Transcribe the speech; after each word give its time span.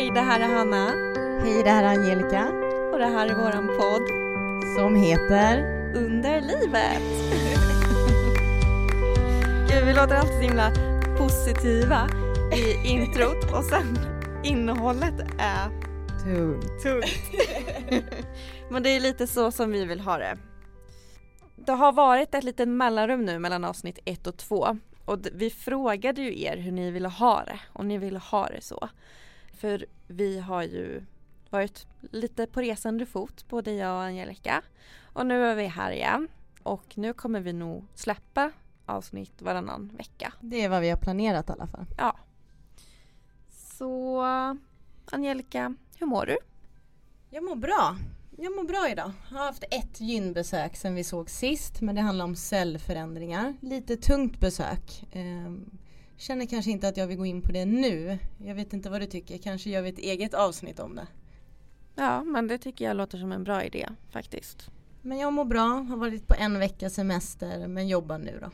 Hej, 0.00 0.10
det 0.14 0.20
här 0.20 0.40
är 0.40 0.54
Hanna. 0.54 0.86
Hej, 1.42 1.62
det 1.62 1.70
här 1.70 1.82
är 1.82 1.88
Angelica. 1.88 2.48
Och 2.92 2.98
det 2.98 3.06
här 3.06 3.26
är 3.26 3.34
våran 3.34 3.66
podd. 3.66 4.02
Som 4.76 4.96
heter 4.96 5.58
Under 5.94 6.40
livet. 6.40 7.02
Gud, 9.70 9.86
vi 9.86 9.92
låter 9.92 10.14
alltid 10.14 10.34
så 10.34 10.40
himla 10.40 10.72
positiva 11.18 12.08
i 12.56 12.88
introt 12.92 13.52
och 13.52 13.64
sen 13.64 13.98
innehållet 14.44 15.14
är 15.38 15.68
tungt. 16.24 16.82
tungt. 16.82 17.32
Men 18.70 18.82
det 18.82 18.90
är 18.90 19.00
lite 19.00 19.26
så 19.26 19.50
som 19.50 19.70
vi 19.70 19.84
vill 19.84 20.00
ha 20.00 20.18
det. 20.18 20.36
Det 21.56 21.72
har 21.72 21.92
varit 21.92 22.34
ett 22.34 22.44
litet 22.44 22.68
mellanrum 22.68 23.24
nu 23.24 23.38
mellan 23.38 23.64
avsnitt 23.64 23.98
ett 24.04 24.26
och 24.26 24.36
två 24.36 24.78
och 25.04 25.18
vi 25.32 25.50
frågade 25.50 26.22
ju 26.22 26.42
er 26.42 26.56
hur 26.56 26.72
ni 26.72 26.90
ville 26.90 27.08
ha 27.08 27.44
det 27.44 27.60
och 27.72 27.86
ni 27.86 27.98
ville 27.98 28.18
ha 28.18 28.46
det 28.46 28.60
så. 28.60 28.88
För 29.60 29.86
vi 30.06 30.38
har 30.40 30.62
ju 30.62 31.02
varit 31.50 31.86
lite 32.00 32.46
på 32.46 32.60
resande 32.60 33.06
fot, 33.06 33.48
både 33.48 33.72
jag 33.72 33.94
och 33.94 34.02
Angelica. 34.02 34.62
Och 35.12 35.26
nu 35.26 35.44
är 35.44 35.54
vi 35.54 35.66
här 35.66 35.90
igen. 35.90 36.28
Och 36.62 36.98
nu 36.98 37.12
kommer 37.12 37.40
vi 37.40 37.52
nog 37.52 37.84
släppa 37.94 38.52
avsnitt 38.86 39.42
varannan 39.42 39.90
vecka. 39.96 40.32
Det 40.40 40.64
är 40.64 40.68
vad 40.68 40.80
vi 40.80 40.90
har 40.90 40.96
planerat 40.96 41.48
i 41.48 41.52
alla 41.52 41.66
fall. 41.66 41.86
Ja. 41.96 42.16
Så 43.50 44.20
Angelica, 45.04 45.74
hur 45.98 46.06
mår 46.06 46.26
du? 46.26 46.38
Jag 47.30 47.44
mår 47.44 47.56
bra. 47.56 47.96
Jag 48.36 48.56
mår 48.56 48.64
bra 48.64 48.88
idag. 48.90 49.12
Jag 49.30 49.38
har 49.38 49.46
haft 49.46 49.64
ett 49.70 50.00
gynbesök 50.00 50.76
sen 50.76 50.94
vi 50.94 51.04
såg 51.04 51.30
sist 51.30 51.80
men 51.80 51.94
det 51.94 52.00
handlar 52.00 52.24
om 52.24 52.36
cellförändringar. 52.36 53.54
Lite 53.60 53.96
tungt 53.96 54.40
besök. 54.40 55.04
Känner 56.20 56.46
kanske 56.46 56.70
inte 56.70 56.88
att 56.88 56.96
jag 56.96 57.06
vill 57.06 57.16
gå 57.16 57.26
in 57.26 57.42
på 57.42 57.52
det 57.52 57.64
nu. 57.64 58.18
Jag 58.38 58.54
vet 58.54 58.72
inte 58.72 58.90
vad 58.90 59.00
du 59.00 59.06
tycker. 59.06 59.38
Kanske 59.38 59.70
gör 59.70 59.82
vi 59.82 59.88
ett 59.88 59.98
eget 59.98 60.34
avsnitt 60.34 60.80
om 60.80 60.94
det. 60.94 61.06
Ja, 61.94 62.24
men 62.24 62.48
det 62.48 62.58
tycker 62.58 62.84
jag 62.84 62.96
låter 62.96 63.18
som 63.18 63.32
en 63.32 63.44
bra 63.44 63.64
idé 63.64 63.88
faktiskt. 64.10 64.70
Men 65.02 65.18
jag 65.18 65.32
mår 65.32 65.44
bra. 65.44 65.68
Har 65.68 65.96
varit 65.96 66.26
på 66.28 66.34
en 66.34 66.58
vecka 66.58 66.90
semester 66.90 67.68
men 67.68 67.88
jobbar 67.88 68.18
nu 68.18 68.38
då. 68.40 68.50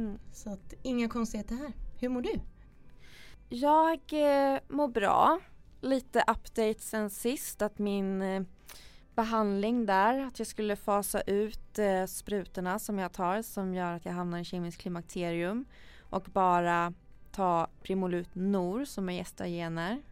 Mm. 0.00 0.18
Så 0.32 0.50
att 0.50 0.74
inga 0.82 1.08
konstigheter 1.08 1.54
här. 1.54 1.72
Hur 1.98 2.08
mår 2.08 2.22
du? 2.22 2.40
Jag 3.48 4.00
eh, 4.12 4.60
mår 4.68 4.88
bra. 4.88 5.40
Lite 5.80 6.18
update 6.20 6.80
sen 6.80 7.10
sist 7.10 7.62
att 7.62 7.78
min 7.78 8.22
eh, 8.22 8.42
behandling 9.14 9.86
där, 9.86 10.26
att 10.26 10.38
jag 10.38 10.48
skulle 10.48 10.76
fasa 10.76 11.20
ut 11.20 11.78
eh, 11.78 12.04
sprutorna 12.06 12.78
som 12.78 12.98
jag 12.98 13.12
tar 13.12 13.42
som 13.42 13.74
gör 13.74 13.92
att 13.92 14.04
jag 14.04 14.12
hamnar 14.12 14.38
i 14.38 14.44
kemiskt 14.44 14.80
klimakterium 14.80 15.64
och 16.10 16.28
bara 16.32 16.92
ta 17.32 17.66
Primolut 17.82 18.34
Nor 18.34 18.84
som 18.84 19.08
är 19.08 19.12
gestagener. 19.12 20.02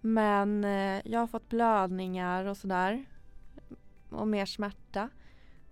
Men 0.00 0.64
eh, 0.64 1.00
jag 1.04 1.20
har 1.20 1.26
fått 1.26 1.48
blödningar 1.48 2.44
och 2.44 2.56
sådär 2.56 3.04
och 4.10 4.28
mer 4.28 4.46
smärta 4.46 5.08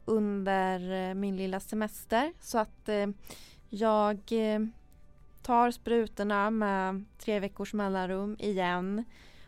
under 0.04 1.08
eh, 1.08 1.14
min 1.14 1.36
lilla 1.36 1.60
semester 1.60 2.32
så 2.40 2.58
att 2.58 2.88
eh, 2.88 3.06
jag 3.68 4.18
eh, 4.30 4.60
tar 5.42 5.70
sprutorna 5.70 6.50
med 6.50 7.04
tre 7.18 7.40
veckors 7.40 7.74
mellanrum 7.74 8.36
igen 8.38 9.04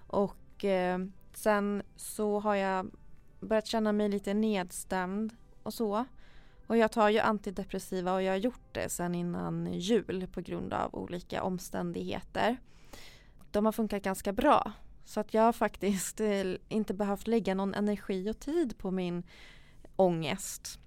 och 0.06 0.64
eh, 0.64 0.98
sen 1.34 1.82
så 1.96 2.40
har 2.40 2.54
jag 2.54 2.90
börjat 3.40 3.66
känna 3.66 3.92
mig 3.92 4.08
lite 4.08 4.34
nedstämd 4.34 5.36
och 5.62 5.74
så. 5.74 6.04
Och 6.69 6.77
jag 6.77 6.92
tar 6.92 7.08
ju 7.08 7.19
antidepressiva 7.19 8.14
och 8.14 8.22
jag 8.22 8.33
har 8.33 8.36
gjort 8.36 8.72
det 8.72 8.88
sen 8.88 9.14
innan 9.14 9.72
jul 9.72 10.27
på 10.33 10.41
grund 10.41 10.72
av 10.72 10.94
olika 10.94 11.42
omständigheter. 11.42 12.56
De 13.50 13.65
har 13.65 13.72
funkat 13.72 14.03
ganska 14.03 14.32
bra. 14.32 14.72
Så 15.04 15.20
att 15.20 15.34
jag 15.34 15.42
har 15.42 15.53
faktiskt 15.53 16.20
eh, 16.20 16.44
inte 16.69 16.94
behövt 16.94 17.26
lägga 17.26 17.54
någon 17.54 17.75
energi 17.75 18.31
och 18.31 18.38
tid 18.38 18.78
på 18.78 18.91
min 18.91 19.22
ångest. 19.97 20.78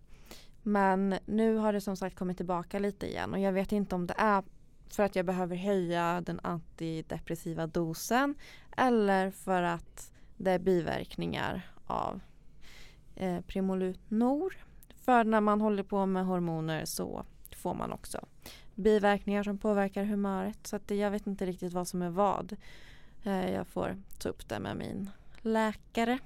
Men 0.64 1.16
nu 1.26 1.56
har 1.56 1.74
det 1.74 1.82
som 1.82 1.98
sagt 1.98 2.16
kommit 2.16 2.38
tillbaka 2.38 2.80
lite 2.80 3.08
igen 3.08 3.34
och 3.34 3.40
jag 3.40 3.52
vet 3.52 3.72
inte 3.72 3.96
om 3.96 4.08
det 4.08 4.16
är 4.18 4.44
för 4.90 5.04
att 5.04 5.16
jag 5.16 5.26
behöver 5.26 5.56
höja 5.56 6.22
den 6.26 6.40
antidepressiva 6.44 7.68
dosen 7.68 8.36
eller 8.78 9.32
för 9.32 9.64
att 9.64 10.12
det 10.38 10.52
är 10.52 10.60
biverkningar 10.60 11.72
av 11.88 12.20
eh, 13.16 13.42
Primolut 13.42 14.00
Nor. 14.08 14.71
För 15.02 15.24
när 15.24 15.42
man 15.42 15.62
håller 15.62 15.84
på 15.84 16.06
med 16.06 16.26
hormoner 16.26 16.86
så 16.86 17.26
får 17.56 17.74
man 17.74 17.92
också 17.92 18.26
biverkningar 18.76 19.44
som 19.44 19.58
påverkar 19.58 20.04
humöret. 20.04 20.68
Så 20.68 20.76
att 20.76 20.92
jag 20.92 21.12
vet 21.12 21.28
inte 21.28 21.46
riktigt 21.46 21.74
vad 21.74 21.88
som 21.88 22.02
är 22.02 22.10
vad. 22.10 22.56
Eh, 23.24 23.52
jag 23.52 23.68
får 23.68 23.98
ta 24.20 24.30
upp 24.30 24.50
det 24.50 24.60
med 24.60 24.78
min 24.78 25.10
läkare. 25.42 26.20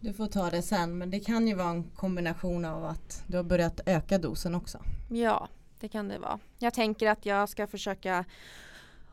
Du 0.00 0.12
får 0.12 0.26
ta 0.26 0.50
det 0.50 0.62
sen 0.62 0.98
men 0.98 1.10
det 1.10 1.20
kan 1.20 1.48
ju 1.48 1.54
vara 1.54 1.70
en 1.70 1.84
kombination 1.84 2.64
av 2.64 2.84
att 2.84 3.24
du 3.26 3.36
har 3.36 3.44
börjat 3.44 3.80
öka 3.86 4.18
dosen 4.18 4.54
också. 4.54 4.78
Ja, 5.10 5.48
det 5.80 5.88
kan 5.88 6.08
det 6.08 6.18
vara. 6.18 6.38
Jag 6.58 6.74
tänker 6.74 7.10
att 7.10 7.26
jag 7.26 7.48
ska 7.48 7.66
försöka 7.66 8.24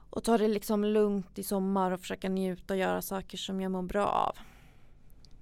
och 0.09 0.23
ta 0.23 0.37
det 0.37 0.47
liksom 0.47 0.85
lugnt 0.85 1.39
i 1.39 1.43
sommar 1.43 1.91
och 1.91 1.99
försöka 1.99 2.29
njuta 2.29 2.73
och 2.73 2.79
göra 2.79 3.01
saker 3.01 3.37
som 3.37 3.61
jag 3.61 3.71
mår 3.71 3.81
bra 3.81 4.05
av. 4.05 4.35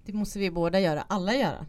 Det 0.06 0.13
måste 0.13 0.40
vi 0.40 0.51
båda 0.51 0.79
göra, 0.79 1.01
alla 1.07 1.35
göra. 1.35 1.66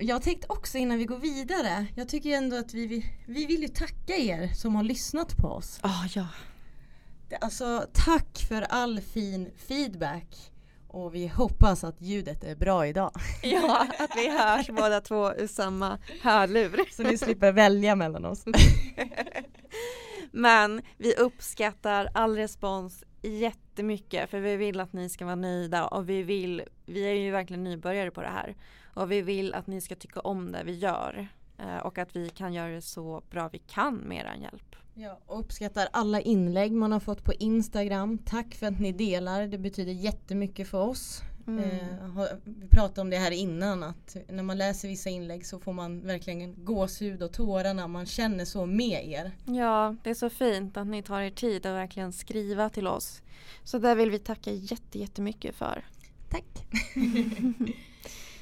Jag 0.00 0.22
tänkte 0.22 0.46
också 0.50 0.78
innan 0.78 0.98
vi 0.98 1.04
går 1.04 1.18
vidare, 1.18 1.86
jag 1.94 2.08
tycker 2.08 2.30
ändå 2.30 2.56
att 2.56 2.74
vi, 2.74 3.12
vi 3.26 3.46
vill 3.46 3.62
ju 3.62 3.68
tacka 3.68 4.16
er 4.16 4.48
som 4.54 4.74
har 4.74 4.82
lyssnat 4.82 5.36
på 5.36 5.48
oss. 5.48 5.80
Oh, 5.82 6.06
ja. 6.14 6.26
Alltså 7.40 7.86
tack 7.92 8.38
för 8.48 8.62
all 8.62 9.00
fin 9.00 9.50
feedback. 9.68 10.52
Och 10.88 11.14
vi 11.14 11.26
hoppas 11.26 11.84
att 11.84 12.00
ljudet 12.00 12.44
är 12.44 12.56
bra 12.56 12.86
idag. 12.86 13.10
Ja, 13.42 13.86
att 13.98 14.10
vi 14.16 14.38
hörs 14.38 14.68
båda 14.68 15.00
två 15.00 15.32
ur 15.32 15.46
samma 15.46 15.98
hörlur. 16.22 16.80
Så 16.96 17.02
ni 17.02 17.18
slipper 17.18 17.52
välja 17.52 17.96
mellan 17.96 18.24
oss. 18.24 18.44
Men 20.30 20.82
vi 20.96 21.14
uppskattar 21.14 22.08
all 22.14 22.36
respons 22.36 23.04
jättemycket 23.22 24.30
för 24.30 24.40
vi 24.40 24.56
vill 24.56 24.80
att 24.80 24.92
ni 24.92 25.08
ska 25.08 25.24
vara 25.24 25.34
nöjda 25.34 25.86
och 25.86 26.08
vi 26.08 26.22
vill, 26.22 26.62
vi 26.86 27.00
är 27.00 27.14
ju 27.14 27.30
verkligen 27.30 27.64
nybörjare 27.64 28.10
på 28.10 28.22
det 28.22 28.28
här 28.28 28.54
och 28.98 29.10
vi 29.12 29.22
vill 29.22 29.54
att 29.54 29.66
ni 29.66 29.80
ska 29.80 29.94
tycka 29.94 30.20
om 30.20 30.52
det 30.52 30.62
vi 30.64 30.72
gör 30.72 31.28
eh, 31.58 31.76
och 31.76 31.98
att 31.98 32.16
vi 32.16 32.28
kan 32.28 32.52
göra 32.52 32.68
det 32.68 32.82
så 32.82 33.22
bra 33.30 33.48
vi 33.52 33.58
kan 33.58 33.96
med 33.96 34.18
er 34.18 34.42
hjälp. 34.42 34.76
Ja, 34.94 35.18
och 35.26 35.40
uppskattar 35.40 35.88
alla 35.92 36.20
inlägg 36.20 36.72
man 36.72 36.92
har 36.92 37.00
fått 37.00 37.24
på 37.24 37.32
Instagram. 37.32 38.18
Tack 38.18 38.54
för 38.54 38.66
att 38.66 38.80
ni 38.80 38.92
delar, 38.92 39.46
det 39.46 39.58
betyder 39.58 39.92
jättemycket 39.92 40.68
för 40.68 40.78
oss. 40.78 41.22
Mm. 41.46 41.64
Eh, 41.64 42.24
vi 42.44 42.68
pratade 42.68 43.00
om 43.00 43.10
det 43.10 43.16
här 43.16 43.30
innan 43.30 43.82
att 43.82 44.16
när 44.28 44.42
man 44.42 44.58
läser 44.58 44.88
vissa 44.88 45.10
inlägg 45.10 45.46
så 45.46 45.60
får 45.60 45.72
man 45.72 46.00
verkligen 46.00 46.64
gåshud 46.64 47.22
och 47.22 47.32
tårar 47.32 47.74
när 47.74 47.88
man 47.88 48.06
känner 48.06 48.44
så 48.44 48.66
med 48.66 49.08
er. 49.08 49.32
Ja, 49.44 49.96
det 50.02 50.10
är 50.10 50.14
så 50.14 50.30
fint 50.30 50.76
att 50.76 50.86
ni 50.86 51.02
tar 51.02 51.20
er 51.20 51.30
tid 51.30 51.66
att 51.66 51.74
verkligen 51.74 52.12
skriva 52.12 52.70
till 52.70 52.86
oss. 52.86 53.22
Så 53.64 53.78
det 53.78 53.94
vill 53.94 54.10
vi 54.10 54.18
tacka 54.18 54.50
jätte, 54.52 54.98
jättemycket 54.98 55.54
för. 55.54 55.84
Tack! 56.30 56.66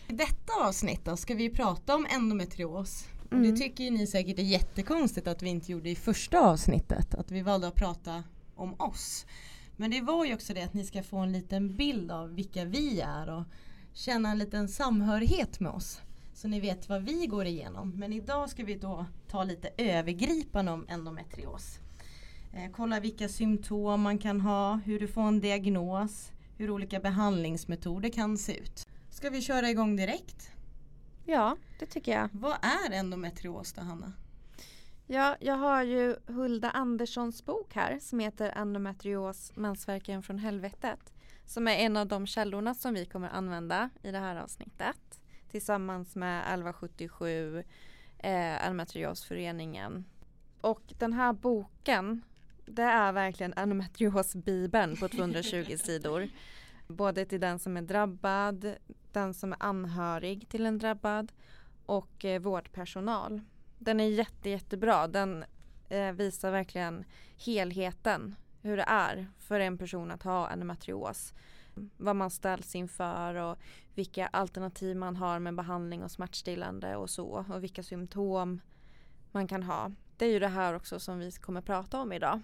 I 0.08 0.12
detta 0.12 0.52
avsnitt 0.64 1.04
då 1.04 1.16
ska 1.16 1.34
vi 1.34 1.50
prata 1.50 1.94
om 1.94 2.06
endometrios. 2.10 3.08
Mm. 3.30 3.44
Och 3.44 3.50
det 3.50 3.56
tycker 3.56 3.84
ju 3.84 3.90
ni 3.90 4.06
säkert 4.06 4.38
är 4.38 4.42
jättekonstigt 4.42 5.28
att 5.28 5.42
vi 5.42 5.48
inte 5.48 5.72
gjorde 5.72 5.90
i 5.90 5.96
första 5.96 6.40
avsnittet. 6.40 7.14
Att 7.14 7.30
vi 7.30 7.42
valde 7.42 7.68
att 7.68 7.74
prata 7.74 8.24
om 8.54 8.74
oss. 8.80 9.26
Men 9.76 9.90
det 9.90 10.00
var 10.00 10.24
ju 10.24 10.34
också 10.34 10.54
det 10.54 10.62
att 10.62 10.74
ni 10.74 10.84
ska 10.84 11.02
få 11.02 11.16
en 11.16 11.32
liten 11.32 11.76
bild 11.76 12.10
av 12.10 12.34
vilka 12.34 12.64
vi 12.64 13.00
är 13.00 13.30
och 13.30 13.44
känna 13.92 14.30
en 14.30 14.38
liten 14.38 14.68
samhörighet 14.68 15.60
med 15.60 15.72
oss. 15.72 16.00
Så 16.34 16.48
ni 16.48 16.60
vet 16.60 16.88
vad 16.88 17.02
vi 17.02 17.26
går 17.26 17.46
igenom. 17.46 17.92
Men 17.96 18.12
idag 18.12 18.50
ska 18.50 18.64
vi 18.64 18.74
då 18.74 19.06
ta 19.28 19.44
lite 19.44 19.70
övergripande 19.76 20.72
om 20.72 20.86
endometrios. 20.88 21.78
Eh, 22.52 22.70
kolla 22.72 23.00
vilka 23.00 23.28
symptom 23.28 24.00
man 24.00 24.18
kan 24.18 24.40
ha, 24.40 24.74
hur 24.74 25.00
du 25.00 25.08
får 25.08 25.22
en 25.22 25.40
diagnos, 25.40 26.32
hur 26.56 26.70
olika 26.70 27.00
behandlingsmetoder 27.00 28.08
kan 28.08 28.38
se 28.38 28.56
ut. 28.56 28.86
Ska 29.16 29.30
vi 29.30 29.42
köra 29.42 29.70
igång 29.70 29.96
direkt? 29.96 30.50
Ja, 31.24 31.56
det 31.78 31.86
tycker 31.86 32.12
jag. 32.12 32.28
Vad 32.32 32.56
är 32.62 32.92
endometrios 32.92 33.72
då 33.72 33.82
Hanna? 33.82 34.12
Ja, 35.06 35.36
jag 35.40 35.54
har 35.54 35.82
ju 35.82 36.16
Hulda 36.26 36.70
Anderssons 36.70 37.44
bok 37.44 37.74
här 37.74 37.98
som 37.98 38.18
heter 38.18 38.52
Endometrios, 38.56 39.52
mensvärken 39.54 40.22
från 40.22 40.38
helvetet. 40.38 41.12
Som 41.46 41.68
är 41.68 41.72
en 41.76 41.96
av 41.96 42.06
de 42.06 42.26
källorna 42.26 42.74
som 42.74 42.94
vi 42.94 43.06
kommer 43.06 43.28
använda 43.28 43.90
i 44.02 44.10
det 44.10 44.18
här 44.18 44.36
avsnittet. 44.36 45.20
Tillsammans 45.50 46.16
med 46.16 46.40
1177, 46.40 47.58
eh, 48.18 48.66
Endometriosföreningen. 48.66 50.04
Och 50.60 50.82
den 50.98 51.12
här 51.12 51.32
boken, 51.32 52.22
det 52.66 52.82
är 52.82 53.12
verkligen 53.12 53.54
endometriosbibeln 53.56 54.96
på 54.96 55.08
220 55.08 55.76
sidor. 55.76 56.28
Både 56.88 57.24
till 57.24 57.40
den 57.40 57.58
som 57.58 57.76
är 57.76 57.82
drabbad, 57.82 58.76
den 59.16 59.34
som 59.34 59.52
är 59.52 59.58
anhörig 59.60 60.48
till 60.48 60.66
en 60.66 60.78
drabbad 60.78 61.32
och 61.86 62.24
eh, 62.24 62.40
vårdpersonal. 62.40 63.40
Den 63.78 64.00
är 64.00 64.08
jätte, 64.08 64.50
jättebra. 64.50 65.08
Den 65.08 65.44
eh, 65.88 66.12
visar 66.12 66.50
verkligen 66.50 67.04
helheten. 67.36 68.34
Hur 68.62 68.76
det 68.76 68.82
är 68.82 69.26
för 69.38 69.60
en 69.60 69.78
person 69.78 70.10
att 70.10 70.22
ha 70.22 70.50
endometrios. 70.50 71.34
vad 71.96 72.16
man 72.16 72.30
ställs 72.30 72.74
inför 72.74 73.34
och 73.34 73.58
vilka 73.94 74.26
alternativ 74.26 74.96
man 74.96 75.16
har 75.16 75.38
med 75.38 75.54
behandling 75.54 76.02
och 76.02 76.10
smärtstillande 76.10 76.96
och 76.96 77.10
så 77.10 77.44
och 77.50 77.62
vilka 77.62 77.82
symptom 77.82 78.60
man 79.32 79.48
kan 79.48 79.62
ha. 79.62 79.92
Det 80.16 80.26
är 80.26 80.30
ju 80.30 80.38
det 80.38 80.48
här 80.48 80.74
också 80.74 81.00
som 81.00 81.18
vi 81.18 81.32
kommer 81.32 81.60
prata 81.60 82.00
om 82.00 82.12
idag. 82.12 82.40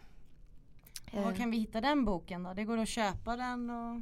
Och 1.13 1.23
var 1.23 1.33
kan 1.33 1.51
vi 1.51 1.57
hitta 1.57 1.81
den 1.81 2.05
boken 2.05 2.43
då? 2.43 2.55
Det 2.55 2.65
går 2.65 2.79
att 2.79 2.89
köpa 2.89 3.37
den? 3.37 3.71
Och... 3.71 4.01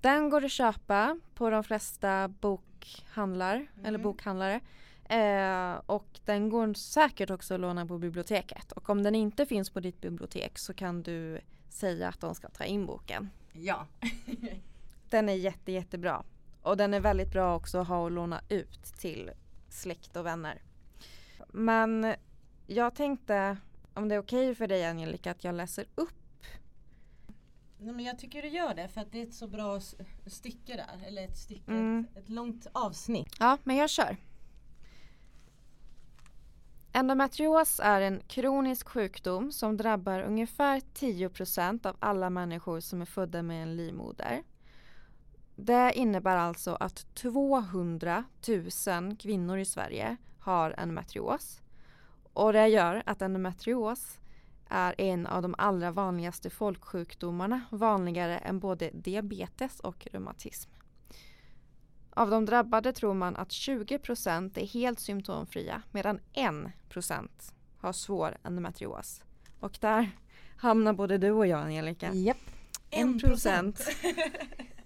Den 0.00 0.30
går 0.30 0.44
att 0.44 0.50
köpa 0.50 1.18
på 1.34 1.50
de 1.50 1.64
flesta 1.64 2.28
bokhandlar, 2.28 3.54
mm. 3.54 3.84
eller 3.84 3.98
bokhandlare. 3.98 4.60
Eh, 5.04 5.80
och 5.86 6.20
den 6.24 6.48
går 6.48 6.74
säkert 6.74 7.30
också 7.30 7.54
att 7.54 7.60
låna 7.60 7.86
på 7.86 7.98
biblioteket. 7.98 8.72
Och 8.72 8.90
om 8.90 9.02
den 9.02 9.14
inte 9.14 9.46
finns 9.46 9.70
på 9.70 9.80
ditt 9.80 10.00
bibliotek 10.00 10.58
så 10.58 10.74
kan 10.74 11.02
du 11.02 11.40
säga 11.68 12.08
att 12.08 12.20
de 12.20 12.34
ska 12.34 12.48
ta 12.48 12.64
in 12.64 12.86
boken. 12.86 13.30
Ja. 13.52 13.86
den 15.10 15.28
är 15.28 15.34
jätte 15.34 15.72
jättebra. 15.72 16.24
Och 16.62 16.76
den 16.76 16.94
är 16.94 17.00
väldigt 17.00 17.32
bra 17.32 17.56
också 17.56 17.78
att 17.78 17.88
ha 17.88 17.98
och 17.98 18.10
låna 18.10 18.40
ut 18.48 18.84
till 18.84 19.30
släkt 19.68 20.16
och 20.16 20.26
vänner. 20.26 20.62
Men 21.48 22.14
jag 22.66 22.94
tänkte 22.94 23.56
om 23.94 24.08
det 24.08 24.14
är 24.14 24.18
okej 24.18 24.50
okay 24.50 24.54
för 24.54 24.66
dig 24.66 24.84
Angelica 24.84 25.30
att 25.30 25.44
jag 25.44 25.54
läser 25.54 25.84
upp 25.94 26.19
Nej, 27.82 27.94
men 27.94 28.04
jag 28.04 28.18
tycker 28.18 28.42
du 28.42 28.48
gör 28.48 28.74
det 28.74 28.88
för 28.88 29.00
att 29.00 29.12
det 29.12 29.22
är 29.22 29.26
ett 29.26 29.34
så 29.34 29.46
bra 29.46 29.80
stycke 30.26 30.76
där. 30.76 31.06
Eller 31.06 31.24
ett 31.24 31.38
stycke, 31.38 31.72
mm. 31.72 32.06
ett, 32.10 32.22
ett 32.22 32.28
långt 32.28 32.66
avsnitt. 32.72 33.36
Ja, 33.38 33.58
men 33.64 33.76
jag 33.76 33.90
kör. 33.90 34.16
Endometrios 36.92 37.80
är 37.82 38.00
en 38.00 38.22
kronisk 38.28 38.88
sjukdom 38.88 39.52
som 39.52 39.76
drabbar 39.76 40.20
ungefär 40.20 40.80
10% 40.80 41.86
av 41.86 41.96
alla 41.98 42.30
människor 42.30 42.80
som 42.80 43.00
är 43.00 43.06
födda 43.06 43.42
med 43.42 43.62
en 43.62 43.76
livmoder. 43.76 44.42
Det 45.56 45.92
innebär 45.94 46.36
alltså 46.36 46.76
att 46.80 47.14
200 47.14 48.24
000 48.48 49.16
kvinnor 49.16 49.58
i 49.58 49.64
Sverige 49.64 50.16
har 50.38 50.74
endometrios. 50.78 51.60
Och 52.32 52.52
det 52.52 52.68
gör 52.68 53.02
att 53.06 53.22
endometrios 53.22 54.19
är 54.70 54.94
en 54.98 55.26
av 55.26 55.42
de 55.42 55.54
allra 55.58 55.90
vanligaste 55.90 56.50
folksjukdomarna, 56.50 57.60
vanligare 57.70 58.38
än 58.38 58.58
både 58.58 58.90
diabetes 58.92 59.80
och 59.80 60.08
reumatism. 60.12 60.70
Av 62.10 62.30
de 62.30 62.46
drabbade 62.46 62.92
tror 62.92 63.14
man 63.14 63.36
att 63.36 63.48
20% 63.48 64.58
är 64.58 64.66
helt 64.66 65.00
symptomfria 65.00 65.82
medan 65.90 66.20
1% 66.34 67.28
har 67.78 67.92
svår 67.92 68.36
endometrios. 68.42 69.22
Och 69.60 69.78
där 69.80 70.10
hamnar 70.56 70.92
både 70.92 71.18
du 71.18 71.30
och 71.30 71.46
jag 71.46 71.60
Angelica. 71.60 72.14
Japp. 72.14 72.36
1 72.90 73.22
procent. 73.22 73.80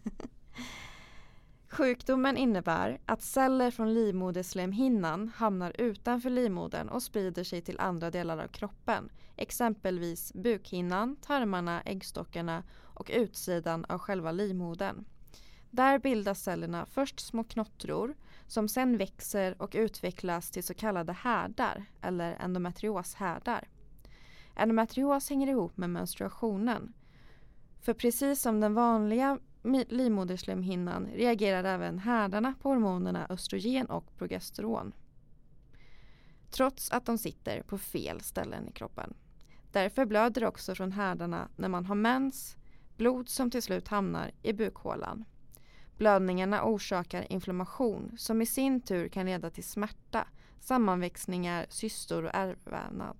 Sjukdomen 1.75 2.37
innebär 2.37 2.99
att 3.07 3.23
celler 3.23 3.71
från 3.71 3.95
livmoderslemhinnan 3.95 5.29
hamnar 5.37 5.73
utanför 5.79 6.31
livmodern 6.31 6.89
och 6.89 7.03
sprider 7.03 7.45
sig 7.45 7.63
till 7.63 7.81
andra 7.81 8.11
delar 8.11 8.39
av 8.39 8.49
kroppen. 8.49 9.09
Exempelvis 9.37 10.33
bukhinnan, 10.35 11.17
tarmarna, 11.17 11.83
äggstockarna 11.83 12.63
och 12.81 13.11
utsidan 13.15 13.85
av 13.85 13.99
själva 13.99 14.33
livmodern. 14.33 15.05
Där 15.71 15.99
bildas 15.99 16.43
cellerna 16.43 16.87
först 16.87 17.21
små 17.21 17.45
knottror 17.45 18.15
som 18.47 18.69
sen 18.69 18.97
växer 18.99 19.63
och 19.63 19.73
utvecklas 19.75 20.51
till 20.51 20.65
så 20.65 20.75
kallade 20.75 21.13
härdar 21.13 21.85
eller 22.03 22.37
endometrioshärdar. 22.41 23.69
Endometrios 24.57 25.31
hänger 25.31 25.47
ihop 25.49 25.77
med 25.77 25.91
menstruationen. 25.91 26.93
För 27.81 27.95
precis 27.95 28.43
som 28.43 28.61
den 28.61 28.75
vanliga 28.75 29.39
livmoderslemhinnan 29.89 31.07
reagerar 31.07 31.65
även 31.65 31.99
härdarna 31.99 32.55
på 32.63 32.69
hormonerna 32.69 33.27
östrogen 33.31 33.87
och 33.87 34.17
progesteron. 34.19 34.93
Trots 36.51 36.91
att 36.91 37.07
de 37.07 37.19
sitter 37.19 37.63
på 37.63 37.79
fel 37.79 38.21
ställen 38.21 38.69
i 38.69 38.73
kroppen. 38.73 39.15
Därför 39.73 40.07
blöder 40.07 40.41
det 40.41 40.49
också 40.49 40.75
från 40.75 40.93
härdarna 40.93 41.49
när 41.57 41.69
man 41.69 41.87
har 41.87 41.95
mens, 41.95 42.57
blod 42.97 43.29
som 43.29 43.51
till 43.51 43.63
slut 43.63 43.89
hamnar 43.89 44.31
i 44.43 44.53
bukhålan. 44.53 45.25
Blödningarna 45.97 46.65
orsakar 46.65 47.33
inflammation 47.33 48.15
som 48.19 48.43
i 48.43 48.47
sin 48.47 48.81
tur 48.81 49.09
kan 49.09 49.27
leda 49.27 49.51
till 49.51 49.65
smärta, 49.65 50.29
sammanväxningar, 50.61 51.67
cystor 51.69 52.25
och 52.25 52.35
ärrvävnad. 52.35 53.17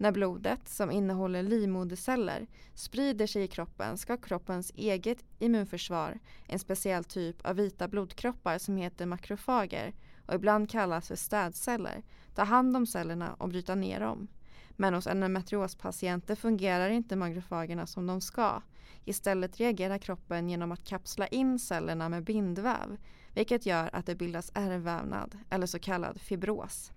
När 0.00 0.12
blodet, 0.12 0.68
som 0.68 0.90
innehåller 0.90 1.42
livmoderceller, 1.42 2.46
sprider 2.74 3.26
sig 3.26 3.42
i 3.42 3.48
kroppen 3.48 3.98
ska 3.98 4.16
kroppens 4.16 4.72
eget 4.76 5.24
immunförsvar, 5.38 6.18
en 6.46 6.58
speciell 6.58 7.04
typ 7.04 7.46
av 7.46 7.56
vita 7.56 7.88
blodkroppar 7.88 8.58
som 8.58 8.76
heter 8.76 9.06
makrofager 9.06 9.94
och 10.26 10.34
ibland 10.34 10.70
kallas 10.70 11.08
för 11.08 11.16
städceller, 11.16 12.02
ta 12.34 12.42
hand 12.42 12.76
om 12.76 12.86
cellerna 12.86 13.34
och 13.38 13.48
bryta 13.48 13.74
ner 13.74 14.00
dem. 14.00 14.28
Men 14.70 14.94
hos 14.94 15.06
endometriospatienter 15.06 16.34
fungerar 16.34 16.90
inte 16.90 17.16
makrofagerna 17.16 17.86
som 17.86 18.06
de 18.06 18.20
ska. 18.20 18.62
Istället 19.04 19.56
reagerar 19.56 19.98
kroppen 19.98 20.48
genom 20.48 20.72
att 20.72 20.84
kapsla 20.84 21.26
in 21.26 21.58
cellerna 21.58 22.08
med 22.08 22.24
bindväv, 22.24 22.96
vilket 23.34 23.66
gör 23.66 23.90
att 23.92 24.06
det 24.06 24.14
bildas 24.14 24.52
ärrvävnad, 24.54 25.38
eller 25.50 25.66
så 25.66 25.78
kallad 25.78 26.20
fibros. 26.20 26.92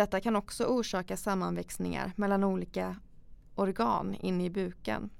Detta 0.00 0.20
kan 0.20 0.36
också 0.36 0.64
orsaka 0.64 1.16
sammanväxningar 1.16 2.12
mellan 2.16 2.44
olika 2.44 2.96
organ 3.54 4.14
inne 4.14 4.44
i 4.44 4.50
buken. 4.50 5.10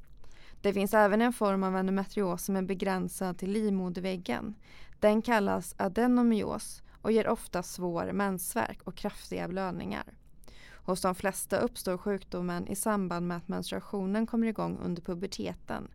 Det 0.61 0.73
finns 0.73 0.94
även 0.94 1.23
en 1.23 1.32
form 1.32 1.62
av 1.65 1.77
endometrios 1.77 2.44
som 2.44 2.56
är 2.56 2.62
begränsad 2.62 3.38
till 3.38 3.50
livmoderväggen. 3.50 4.55
Den 5.00 5.23
kallas 5.23 5.75
adenomyos 5.79 6.82
och 7.03 7.12
ger 7.12 7.29
ofta 7.29 7.62
svår 7.62 8.12
mensvärk 8.12 8.82
och 8.85 8.94
kraftiga 8.94 9.49
blödningar. 9.49 10.05
Hos 10.73 11.00
de 11.00 11.15
flesta 11.15 11.59
uppstår 11.59 11.99
sjukdomen 11.99 12.69
i 12.69 12.77
samband 12.77 13.27
med 13.27 13.37
att 13.37 13.49
menstruationen 13.49 14.27
kommer 14.27 14.47
igång 14.47 14.79
under 14.82 15.03
puberteten. 15.03 15.88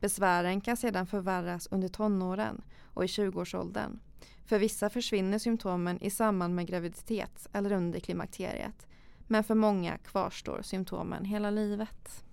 Besvären 0.00 0.60
kan 0.60 0.76
sedan 0.76 1.06
förvärras 1.06 1.68
under 1.70 1.88
tonåren 1.88 2.62
och 2.94 3.04
i 3.04 3.06
20-årsåldern. 3.06 4.00
För 4.48 4.58
vissa 4.58 4.90
försvinner 4.90 5.38
symptomen 5.38 6.02
i 6.02 6.10
samband 6.10 6.54
med 6.54 6.66
graviditet 6.66 7.48
eller 7.52 7.72
under 7.72 8.00
klimakteriet. 8.00 8.86
Men 9.26 9.44
för 9.44 9.54
många 9.54 9.98
kvarstår 9.98 10.62
symptomen 10.62 11.24
hela 11.24 11.50
livet. 11.50 12.24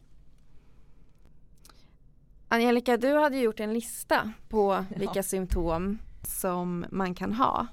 Angelica, 2.48 2.98
du 2.98 3.13
hade 3.13 3.38
gjort 3.38 3.60
en 3.60 3.74
lista 3.74 4.32
på 4.50 4.86
vilka 4.96 5.20
ja. 5.20 5.24
symptom 5.24 5.98
som 6.24 6.86
man 6.92 7.16
kan 7.16 7.34
ha. 7.34 7.68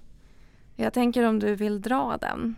Jag 0.76 0.92
tänker 0.92 1.28
om 1.28 1.38
du 1.38 1.54
vill 1.54 1.82
dra 1.82 2.16
den? 2.20 2.54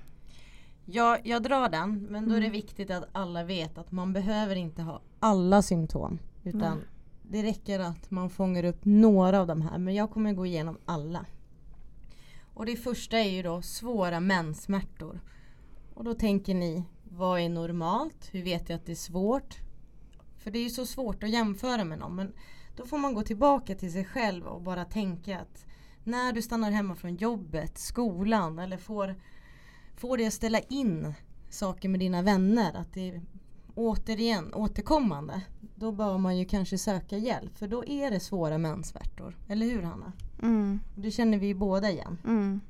Ja, 0.85 1.19
jag 1.25 1.43
drar 1.43 1.69
den. 1.69 2.07
Men 2.11 2.29
då 2.29 2.35
är 2.35 2.41
det 2.41 2.47
mm. 2.47 2.53
viktigt 2.53 2.91
att 2.91 3.09
alla 3.13 3.45
vet 3.45 3.79
att 3.79 3.93
man 3.93 4.13
behöver 4.13 4.57
inte 4.57 4.83
ha 4.83 5.01
alla 5.21 5.63
symptom. 5.63 6.19
Utan 6.45 6.63
mm. 6.63 6.85
det 7.23 7.43
räcker 7.43 7.81
att 7.81 8.11
man 8.11 8.31
fångar 8.31 8.65
upp 8.65 8.85
några 8.85 9.41
av 9.41 9.47
de 9.47 9.63
här. 9.63 9.79
Men 9.79 9.95
jag 9.95 10.11
kommer 10.11 10.33
gå 10.33 10.47
igenom 10.47 10.79
alla. 10.85 11.27
Och 12.55 12.67
det 12.67 12.77
första 12.77 13.19
är 13.19 13.31
ju 13.31 13.43
då 13.43 13.63
svåra 13.63 14.21
menssmärtor. 14.21 15.21
Och 15.95 16.05
då 16.05 16.15
tänker 16.15 16.55
ni, 16.55 16.85
vad 17.05 17.41
är 17.41 17.49
normalt? 17.49 18.29
Hur 18.33 18.43
vet 18.43 18.69
jag 18.69 18.77
att 18.77 18.87
det 18.87 18.93
är 18.93 18.97
svårt? 18.97 19.59
För 20.39 20.51
det 20.51 20.59
är 20.59 20.63
ju 20.63 20.71
så 20.71 20.87
svårt 20.87 21.23
att 21.25 21.31
jämföra 21.31 21.85
med 21.85 21.99
någon. 21.99 22.15
Men 22.17 22.33
då 22.77 22.87
får 22.87 22.99
man 22.99 23.15
gå 23.15 23.23
tillbaka 23.23 23.75
till 23.75 23.93
sig 23.93 24.05
själv 24.05 24.47
och 24.47 24.63
bara 24.63 24.85
tänka 24.85 25.41
att 25.41 25.67
när 26.05 26.33
du 26.33 26.43
stannar 26.43 26.71
hemma 26.71 26.95
från 26.95 27.17
jobbet, 27.17 27.79
skolan 27.79 28.59
eller 28.59 28.77
får, 28.77 29.15
får 29.97 30.17
dig 30.17 30.27
att 30.27 30.33
ställa 30.33 30.61
in 30.61 31.15
saker 31.51 31.89
med 31.89 32.01
dina 32.01 32.23
vänner. 32.23 32.75
Att 32.77 32.93
det 32.93 33.11
är 33.11 33.23
återigen 33.75 34.55
återkommande. 34.55 35.41
Då 35.75 35.93
bör 35.93 36.19
man 36.19 36.39
ju 36.39 36.45
kanske 36.45 36.79
söka 36.79 37.19
hjälp. 37.19 37.59
För 37.59 37.69
då 37.69 37.85
är 37.85 38.11
det 38.11 38.21
svåra 38.21 38.59
menssmärtor. 38.59 39.39
Eller 39.49 39.67
hur 39.67 39.83
Hanna? 39.83 40.13
Mm. 40.45 40.81
Det 40.95 41.11
känner 41.11 41.39
vi 41.39 41.55
båda 41.55 41.91
igen. 41.91 42.19
Mm. 42.25 42.61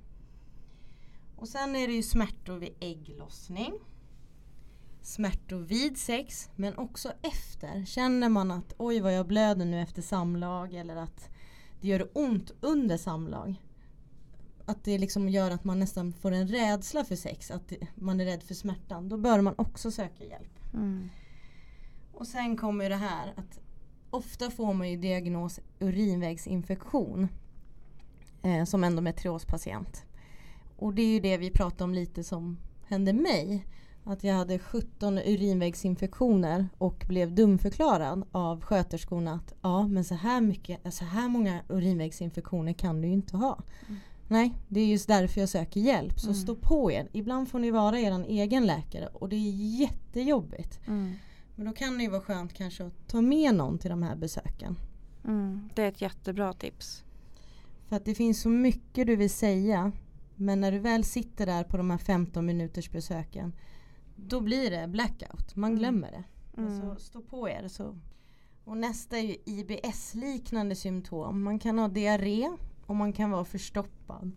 Och 1.36 1.48
sen 1.48 1.76
är 1.76 1.86
det 1.86 1.94
ju 1.94 2.02
smärtor 2.02 2.56
vid 2.56 2.74
ägglossning. 2.80 3.72
Smärtor 5.00 5.58
vid 5.58 5.98
sex 5.98 6.50
men 6.56 6.78
också 6.78 7.12
efter. 7.22 7.84
Känner 7.84 8.28
man 8.28 8.50
att 8.50 8.74
oj 8.78 9.00
vad 9.00 9.14
jag 9.14 9.26
blöder 9.26 9.64
nu 9.64 9.80
efter 9.80 10.02
samlag 10.02 10.74
eller 10.74 10.96
att 10.96 11.28
det 11.80 11.88
gör 11.88 12.08
ont 12.12 12.52
under 12.60 12.96
samlag. 12.96 13.54
Att 14.66 14.84
det 14.84 14.98
liksom 14.98 15.28
gör 15.28 15.50
att 15.50 15.64
man 15.64 15.78
nästan 15.78 16.12
får 16.12 16.32
en 16.32 16.48
rädsla 16.48 17.04
för 17.04 17.16
sex. 17.16 17.50
Att 17.50 17.72
man 17.94 18.20
är 18.20 18.24
rädd 18.24 18.42
för 18.42 18.54
smärtan. 18.54 19.08
Då 19.08 19.16
bör 19.16 19.40
man 19.40 19.54
också 19.58 19.90
söka 19.90 20.24
hjälp. 20.24 20.58
Mm. 20.74 21.08
Och 22.12 22.26
sen 22.26 22.56
kommer 22.56 22.90
det 22.90 22.96
här 22.96 23.34
att 23.36 23.60
ofta 24.10 24.50
får 24.50 24.74
man 24.74 24.90
ju 24.90 24.96
diagnos 24.96 25.60
urinvägsinfektion 25.78 27.28
eh, 28.44 28.64
som 28.64 28.84
endometriospatient. 28.84 30.04
Och 30.76 30.94
det 30.94 31.02
är 31.02 31.06
ju 31.06 31.20
det 31.20 31.36
vi 31.36 31.50
pratar 31.50 31.84
om 31.84 31.94
lite 31.94 32.24
som 32.24 32.58
hände 32.86 33.12
mig. 33.12 33.66
att 34.06 34.24
jag 34.24 34.34
hade 34.34 34.58
17 34.58 35.18
urinvägsinfektioner 35.18 36.68
och 36.78 37.04
blev 37.08 37.34
dumförklarad 37.34 38.24
av 38.32 38.60
sköterskorna 38.60 39.34
att 39.34 39.54
ja 39.62 39.88
men 39.88 40.04
så 40.04 40.14
här, 40.14 40.40
mycket, 40.40 40.94
så 40.94 41.04
här 41.04 41.28
många 41.28 41.60
urinvägsinfektioner 41.68 42.72
kan 42.72 43.00
du 43.00 43.08
ju 43.08 43.14
inte 43.14 43.36
ha. 43.36 43.58
Mm. 43.88 44.00
Nej, 44.28 44.54
det 44.68 44.80
är 44.80 44.86
just 44.86 45.08
därför 45.08 45.40
jag 45.40 45.48
söker 45.48 45.80
hjälp. 45.80 46.20
Så 46.20 46.26
mm. 46.26 46.34
stå 46.34 46.54
på 46.54 46.92
er. 46.92 47.08
Ibland 47.12 47.48
får 47.48 47.58
ni 47.58 47.70
vara 47.70 48.00
er 48.00 48.24
egen 48.28 48.66
läkare 48.66 49.06
och 49.06 49.28
det 49.28 49.36
är 49.36 49.80
jättejobbigt. 49.80 50.80
Mm. 50.86 51.14
Men 51.54 51.66
då 51.66 51.72
kan 51.72 51.96
det 51.96 52.04
ju 52.04 52.10
vara 52.10 52.20
skönt 52.20 52.54
kanske 52.54 52.84
att 52.84 53.08
ta 53.08 53.20
med 53.20 53.54
någon 53.54 53.78
till 53.78 53.90
de 53.90 54.02
här 54.02 54.16
besöken. 54.16 54.76
Mm, 55.24 55.68
det 55.74 55.82
är 55.82 55.88
ett 55.88 56.00
jättebra 56.00 56.52
tips. 56.52 57.04
För 57.94 57.96
att 57.96 58.04
det 58.04 58.14
finns 58.14 58.40
så 58.40 58.48
mycket 58.48 59.06
du 59.06 59.16
vill 59.16 59.30
säga. 59.30 59.92
Men 60.36 60.60
när 60.60 60.72
du 60.72 60.78
väl 60.78 61.04
sitter 61.04 61.46
där 61.46 61.64
på 61.64 61.76
de 61.76 61.90
här 61.90 61.98
15 61.98 62.46
minuters 62.46 62.90
besöken. 62.90 63.52
Då 64.16 64.40
blir 64.40 64.70
det 64.70 64.88
blackout. 64.88 65.56
Man 65.56 65.70
mm. 65.70 65.78
glömmer 65.78 66.10
det. 66.10 66.24
Mm. 66.60 66.80
Så 66.80 66.96
stå 66.96 67.20
på 67.20 67.48
er. 67.48 67.68
Så. 67.68 67.98
Och 68.64 68.76
nästa 68.76 69.18
är 69.18 69.22
ju 69.22 69.36
IBS-liknande 69.44 70.74
symptom. 70.74 71.42
Man 71.42 71.58
kan 71.58 71.78
ha 71.78 71.88
diarré 71.88 72.50
och 72.86 72.96
man 72.96 73.12
kan 73.12 73.30
vara 73.30 73.44
förstoppad. 73.44 74.30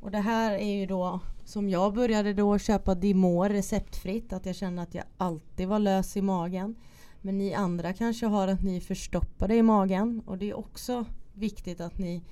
Och 0.00 0.10
det 0.10 0.20
här 0.20 0.52
är 0.52 0.74
ju 0.74 0.86
då 0.86 1.20
som 1.44 1.68
jag 1.68 1.94
började 1.94 2.34
då 2.34 2.58
köpa 2.58 2.94
Dimor 2.94 3.48
receptfritt. 3.48 4.32
Att 4.32 4.46
jag 4.46 4.56
kände 4.56 4.82
att 4.82 4.94
jag 4.94 5.04
alltid 5.16 5.68
var 5.68 5.78
lös 5.78 6.16
i 6.16 6.22
magen. 6.22 6.76
Men 7.20 7.38
ni 7.38 7.54
andra 7.54 7.92
kanske 7.92 8.26
har 8.26 8.48
att 8.48 8.62
ni 8.62 8.76
är 8.76 8.80
förstoppade 8.80 9.54
i 9.54 9.62
magen. 9.62 10.22
Och 10.26 10.38
det 10.38 10.50
är 10.50 10.58
också 10.58 11.04
viktigt 11.34 11.80
att 11.80 11.98
ni 11.98 12.22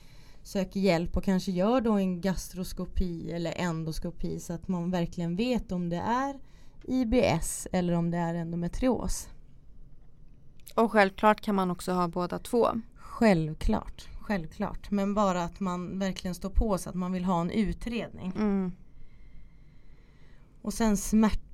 söker 0.42 0.80
hjälp 0.80 1.16
och 1.16 1.24
kanske 1.24 1.52
gör 1.52 1.80
då 1.80 1.92
en 1.92 2.20
gastroskopi 2.20 3.32
eller 3.32 3.60
endoskopi 3.60 4.40
så 4.40 4.52
att 4.52 4.68
man 4.68 4.90
verkligen 4.90 5.36
vet 5.36 5.72
om 5.72 5.88
det 5.88 5.96
är 5.96 6.40
IBS 6.84 7.68
eller 7.72 7.92
om 7.92 8.10
det 8.10 8.18
är 8.18 8.34
endometrios. 8.34 9.28
Och 10.74 10.92
självklart 10.92 11.40
kan 11.40 11.54
man 11.54 11.70
också 11.70 11.92
ha 11.92 12.08
båda 12.08 12.38
två. 12.38 12.68
Självklart, 12.94 14.08
självklart. 14.20 14.90
Men 14.90 15.14
bara 15.14 15.44
att 15.44 15.60
man 15.60 15.98
verkligen 15.98 16.34
står 16.34 16.50
på 16.50 16.78
sig 16.78 16.90
att 16.90 16.96
man 16.96 17.12
vill 17.12 17.24
ha 17.24 17.40
en 17.40 17.50
utredning. 17.50 18.32
Mm. 18.36 18.72
Och 20.62 20.74
sen 20.74 20.96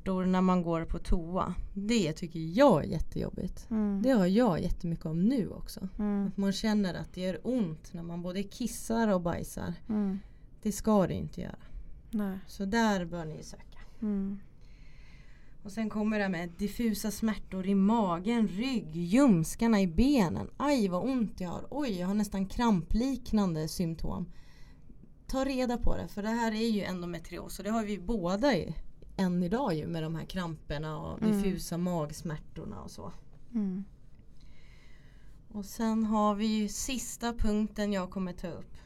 smärtor 0.08 0.26
när 0.26 0.40
man 0.40 0.62
går 0.62 0.84
på 0.84 0.98
toa. 0.98 1.54
Det 1.74 2.12
tycker 2.12 2.40
jag 2.40 2.84
är 2.84 2.88
jättejobbigt. 2.88 3.70
Mm. 3.70 4.02
Det 4.02 4.10
har 4.10 4.26
jag 4.26 4.60
jättemycket 4.60 5.06
om 5.06 5.24
nu 5.24 5.48
också. 5.50 5.88
Mm. 5.98 6.26
Att 6.26 6.36
man 6.36 6.52
känner 6.52 6.94
att 6.94 7.14
det 7.14 7.20
gör 7.20 7.40
ont 7.44 7.92
när 7.92 8.02
man 8.02 8.22
både 8.22 8.42
kissar 8.42 9.08
och 9.08 9.20
bajsar. 9.20 9.74
Mm. 9.88 10.18
Det 10.62 10.72
ska 10.72 11.06
det 11.06 11.14
inte 11.14 11.40
göra. 11.40 11.58
Nej. 12.10 12.38
Så 12.46 12.64
där 12.64 13.04
bör 13.04 13.24
ni 13.24 13.42
söka. 13.42 13.78
Mm. 14.02 14.38
Och 15.64 15.72
sen 15.72 15.90
kommer 15.90 16.18
det 16.18 16.28
med 16.28 16.50
diffusa 16.58 17.10
smärtor 17.10 17.66
i 17.66 17.74
magen, 17.74 18.48
rygg, 18.48 18.96
ljumskarna 18.96 19.80
i 19.80 19.86
benen. 19.86 20.50
Aj 20.56 20.88
vad 20.88 21.04
ont 21.04 21.40
jag 21.40 21.48
har. 21.48 21.66
Oj, 21.70 21.98
jag 22.00 22.06
har 22.06 22.14
nästan 22.14 22.46
krampliknande 22.46 23.68
symptom. 23.68 24.26
Ta 25.26 25.44
reda 25.44 25.76
på 25.76 25.96
det 25.96 26.08
för 26.08 26.22
det 26.22 26.28
här 26.28 26.52
är 26.52 26.68
ju 26.68 26.82
endometrios 26.82 27.58
och 27.58 27.64
det 27.64 27.70
har 27.70 27.84
vi 27.84 27.98
båda 27.98 28.56
ju 28.56 28.72
än 29.18 29.42
idag 29.42 29.74
ju 29.74 29.86
med 29.86 30.02
de 30.02 30.14
här 30.14 30.24
kramperna 30.24 30.98
och 30.98 31.22
mm. 31.22 31.32
diffusa 31.32 31.78
magsmärtorna 31.78 32.82
och 32.82 32.90
så. 32.90 33.12
Mm. 33.54 33.84
Och 35.48 35.64
sen 35.64 36.04
har 36.04 36.34
vi 36.34 36.46
ju 36.46 36.68
sista 36.68 37.32
punkten 37.32 37.92
jag 37.92 38.10
kommer 38.10 38.32
ta 38.32 38.48
upp. 38.48 38.76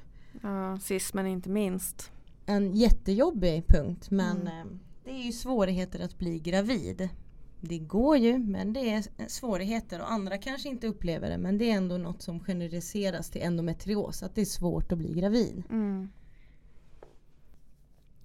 Ja, 0.42 0.78
sist 0.78 1.14
men 1.14 1.26
inte 1.26 1.50
minst. 1.50 2.10
En 2.46 2.76
jättejobbig 2.76 3.66
punkt 3.68 4.10
men 4.10 4.40
mm. 4.40 4.58
Eh, 4.58 4.64
det 5.04 5.10
är 5.10 5.24
ju 5.24 5.32
svårigheter 5.32 6.00
att 6.00 6.18
bli 6.18 6.38
gravid. 6.38 7.08
Det 7.60 7.78
går 7.78 8.16
ju 8.16 8.38
men 8.38 8.72
det 8.72 8.90
är 8.90 9.28
svårigheter 9.28 10.00
och 10.00 10.12
andra 10.12 10.38
kanske 10.38 10.68
inte 10.68 10.86
upplever 10.86 11.30
det 11.30 11.38
men 11.38 11.58
det 11.58 11.70
är 11.70 11.76
ändå 11.76 11.98
något 11.98 12.22
som 12.22 12.40
generaliseras 12.40 13.30
till 13.30 13.42
endometrios 13.42 14.22
att 14.22 14.34
det 14.34 14.40
är 14.40 14.44
svårt 14.44 14.92
att 14.92 14.98
bli 14.98 15.12
gravid. 15.12 15.62
Mm. 15.70 16.08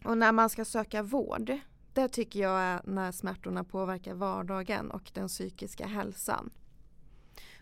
Och 0.04 0.18
när 0.18 0.32
man 0.32 0.50
ska 0.50 0.66
söka 0.66 1.04
vård 1.04 1.52
det 1.98 2.08
tycker 2.08 2.40
jag 2.40 2.60
är 2.60 2.82
när 2.84 3.12
smärtorna 3.12 3.64
påverkar 3.64 4.14
vardagen 4.14 4.92
och 4.92 5.12
den 5.14 5.28
psykiska 5.28 5.88
hälsan. 5.88 6.50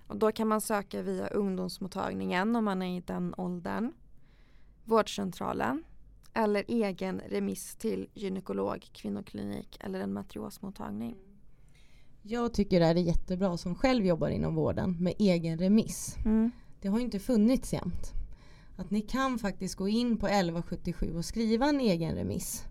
Och 0.08 0.18
då 0.18 0.32
kan 0.32 0.48
man 0.48 0.62
söka 0.62 1.02
via 1.02 1.28
ungdomsmottagningen 1.28 2.56
om 2.56 2.66
man 2.66 2.82
är 2.82 2.98
i 2.98 3.02
den 3.02 3.34
åldern, 3.38 3.94
vårdcentralen 4.84 5.84
eller 6.34 6.64
egen 6.68 7.22
remiss 7.30 7.76
till 7.76 8.10
gynekolog, 8.14 8.90
kvinnoklinik 8.94 9.78
eller 9.80 10.00
en 10.00 10.14
matriosmottagning. 10.14 11.16
Jag 12.22 12.54
tycker 12.54 12.80
det 12.80 12.86
är 12.86 12.96
jättebra 12.96 13.58
som 13.58 13.76
själv 13.76 14.06
jobbar 14.06 14.30
inom 14.30 14.56
vården 14.56 15.04
med 15.04 15.14
egen 15.20 15.58
remiss. 15.58 16.16
Mm. 16.26 16.52
Det 16.82 16.88
har 16.88 17.00
inte 17.00 17.20
funnits 17.20 17.74
jämt. 17.74 18.14
Att 18.76 18.92
ni 18.92 19.02
kan 19.02 19.40
faktiskt 19.40 19.76
gå 19.76 19.88
in 19.88 20.18
på 20.18 20.28
1177 20.28 21.14
och 21.18 21.26
skriva 21.26 21.66
en 21.66 21.80
egen 21.80 22.16
remiss 22.16 22.66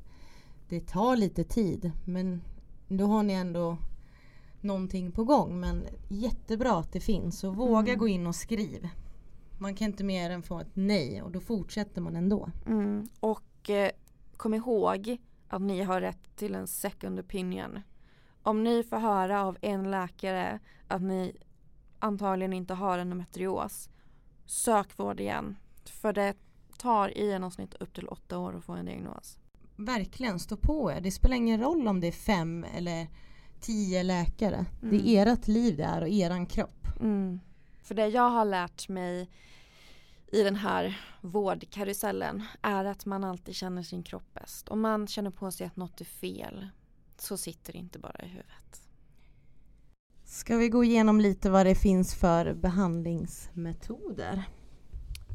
det 0.68 0.80
tar 0.80 1.16
lite 1.16 1.44
tid 1.44 1.92
men 2.04 2.42
då 2.88 3.06
har 3.06 3.23
ni 3.23 3.33
ändå 3.33 3.78
någonting 4.64 5.12
på 5.12 5.25
gång. 5.25 5.61
Men 5.61 5.85
jättebra 6.09 6.78
att 6.78 6.92
det 6.92 7.00
finns 7.00 7.44
och 7.44 7.56
våga 7.56 7.92
mm. 7.92 7.99
gå 7.99 8.09
in 8.09 8.26
och 8.26 8.35
skriv. 8.35 8.88
Man 9.59 9.75
kan 9.75 9.87
inte 9.87 10.04
mer 10.04 10.30
än 10.30 10.42
få 10.42 10.61
ett 10.61 10.76
nej 10.76 11.23
och 11.23 11.30
då 11.30 11.40
fortsätter 11.40 12.00
man 12.00 12.16
ändå. 12.16 12.50
Mm. 12.66 13.09
Och 13.21 13.71
eh, 13.71 13.90
kom 14.37 14.54
ihåg 14.54 15.16
att 15.49 15.62
ni 15.62 15.83
har 15.83 16.00
rätt 16.00 16.37
till 16.37 16.54
en 16.54 16.66
second 16.66 17.21
opinion. 17.21 17.80
Om 18.42 18.64
ni 18.64 18.83
får 18.83 18.97
höra 18.97 19.42
av 19.42 19.56
en 19.61 19.90
läkare 19.90 20.61
att 20.88 21.02
ni 21.02 21.37
antagligen 21.99 22.52
inte 22.52 22.75
har 22.75 22.99
endometrios 22.99 23.90
sök 24.47 24.99
vård 24.99 25.21
igen. 25.21 25.56
För 25.85 26.12
det 26.12 26.35
tar 26.78 27.18
i 27.18 27.26
genomsnitt 27.26 27.75
upp 27.75 27.94
till 27.94 28.09
åtta 28.09 28.38
år 28.38 28.56
att 28.56 28.64
få 28.64 28.73
en 28.73 28.87
diagnos 28.87 29.38
verkligen 29.76 30.38
stå 30.38 30.57
på 30.57 30.93
er. 30.93 31.00
Det 31.00 31.11
spelar 31.11 31.37
ingen 31.37 31.61
roll 31.61 31.88
om 31.88 32.00
det 32.00 32.07
är 32.07 32.12
fem 32.12 32.64
eller 32.64 33.07
tio 33.61 34.02
läkare. 34.02 34.66
Mm. 34.83 34.99
Det 34.99 35.09
är 35.09 35.26
ert 35.26 35.49
liv 35.49 35.76
det 35.76 35.85
är 35.85 36.00
och 36.00 36.09
eran 36.09 36.47
kropp. 36.47 36.87
Mm. 37.00 37.40
För 37.83 37.95
det 37.95 38.09
jag 38.09 38.31
har 38.31 38.45
lärt 38.45 38.88
mig 38.88 39.28
i 40.33 40.43
den 40.43 40.57
här 40.57 41.00
vårdkarusellen 41.21 42.43
är 42.62 42.85
att 42.85 43.07
man 43.07 43.25
alltid 43.25 43.54
känner 43.54 43.83
sin 43.83 44.02
kropp 44.02 44.35
bäst. 44.35 44.69
Om 44.69 44.81
man 44.81 45.07
känner 45.07 45.31
på 45.31 45.50
sig 45.50 45.66
att 45.66 45.76
något 45.76 46.00
är 46.00 46.04
fel 46.04 46.69
så 47.19 47.37
sitter 47.37 47.73
det 47.73 47.78
inte 47.78 47.99
bara 47.99 48.25
i 48.25 48.28
huvudet. 48.28 48.88
Ska 50.25 50.57
vi 50.57 50.69
gå 50.69 50.85
igenom 50.85 51.21
lite 51.21 51.50
vad 51.50 51.66
det 51.66 51.75
finns 51.75 52.14
för 52.14 52.54
behandlingsmetoder? 52.54 54.43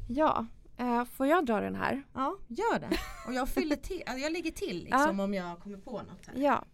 Ja, 0.08 0.46
Uh, 0.80 1.06
får 1.06 1.28
jag 1.28 1.46
dra 1.46 1.60
den 1.60 1.76
här? 1.76 2.04
Ja, 2.14 2.38
gör 2.48 2.80
det. 2.80 2.90
Och 3.28 3.34
jag 3.34 3.50
fyller 3.50 3.76
till, 3.76 4.04
alltså 4.06 4.24
jag 4.24 4.32
lägger 4.32 4.52
till 4.52 4.78
liksom 4.78 5.18
ja. 5.18 5.24
om 5.24 5.34
jag 5.34 5.60
kommer 5.60 5.78
på 5.78 5.92
något 5.92 6.28
här. 6.28 6.36
Ja. 6.36 6.66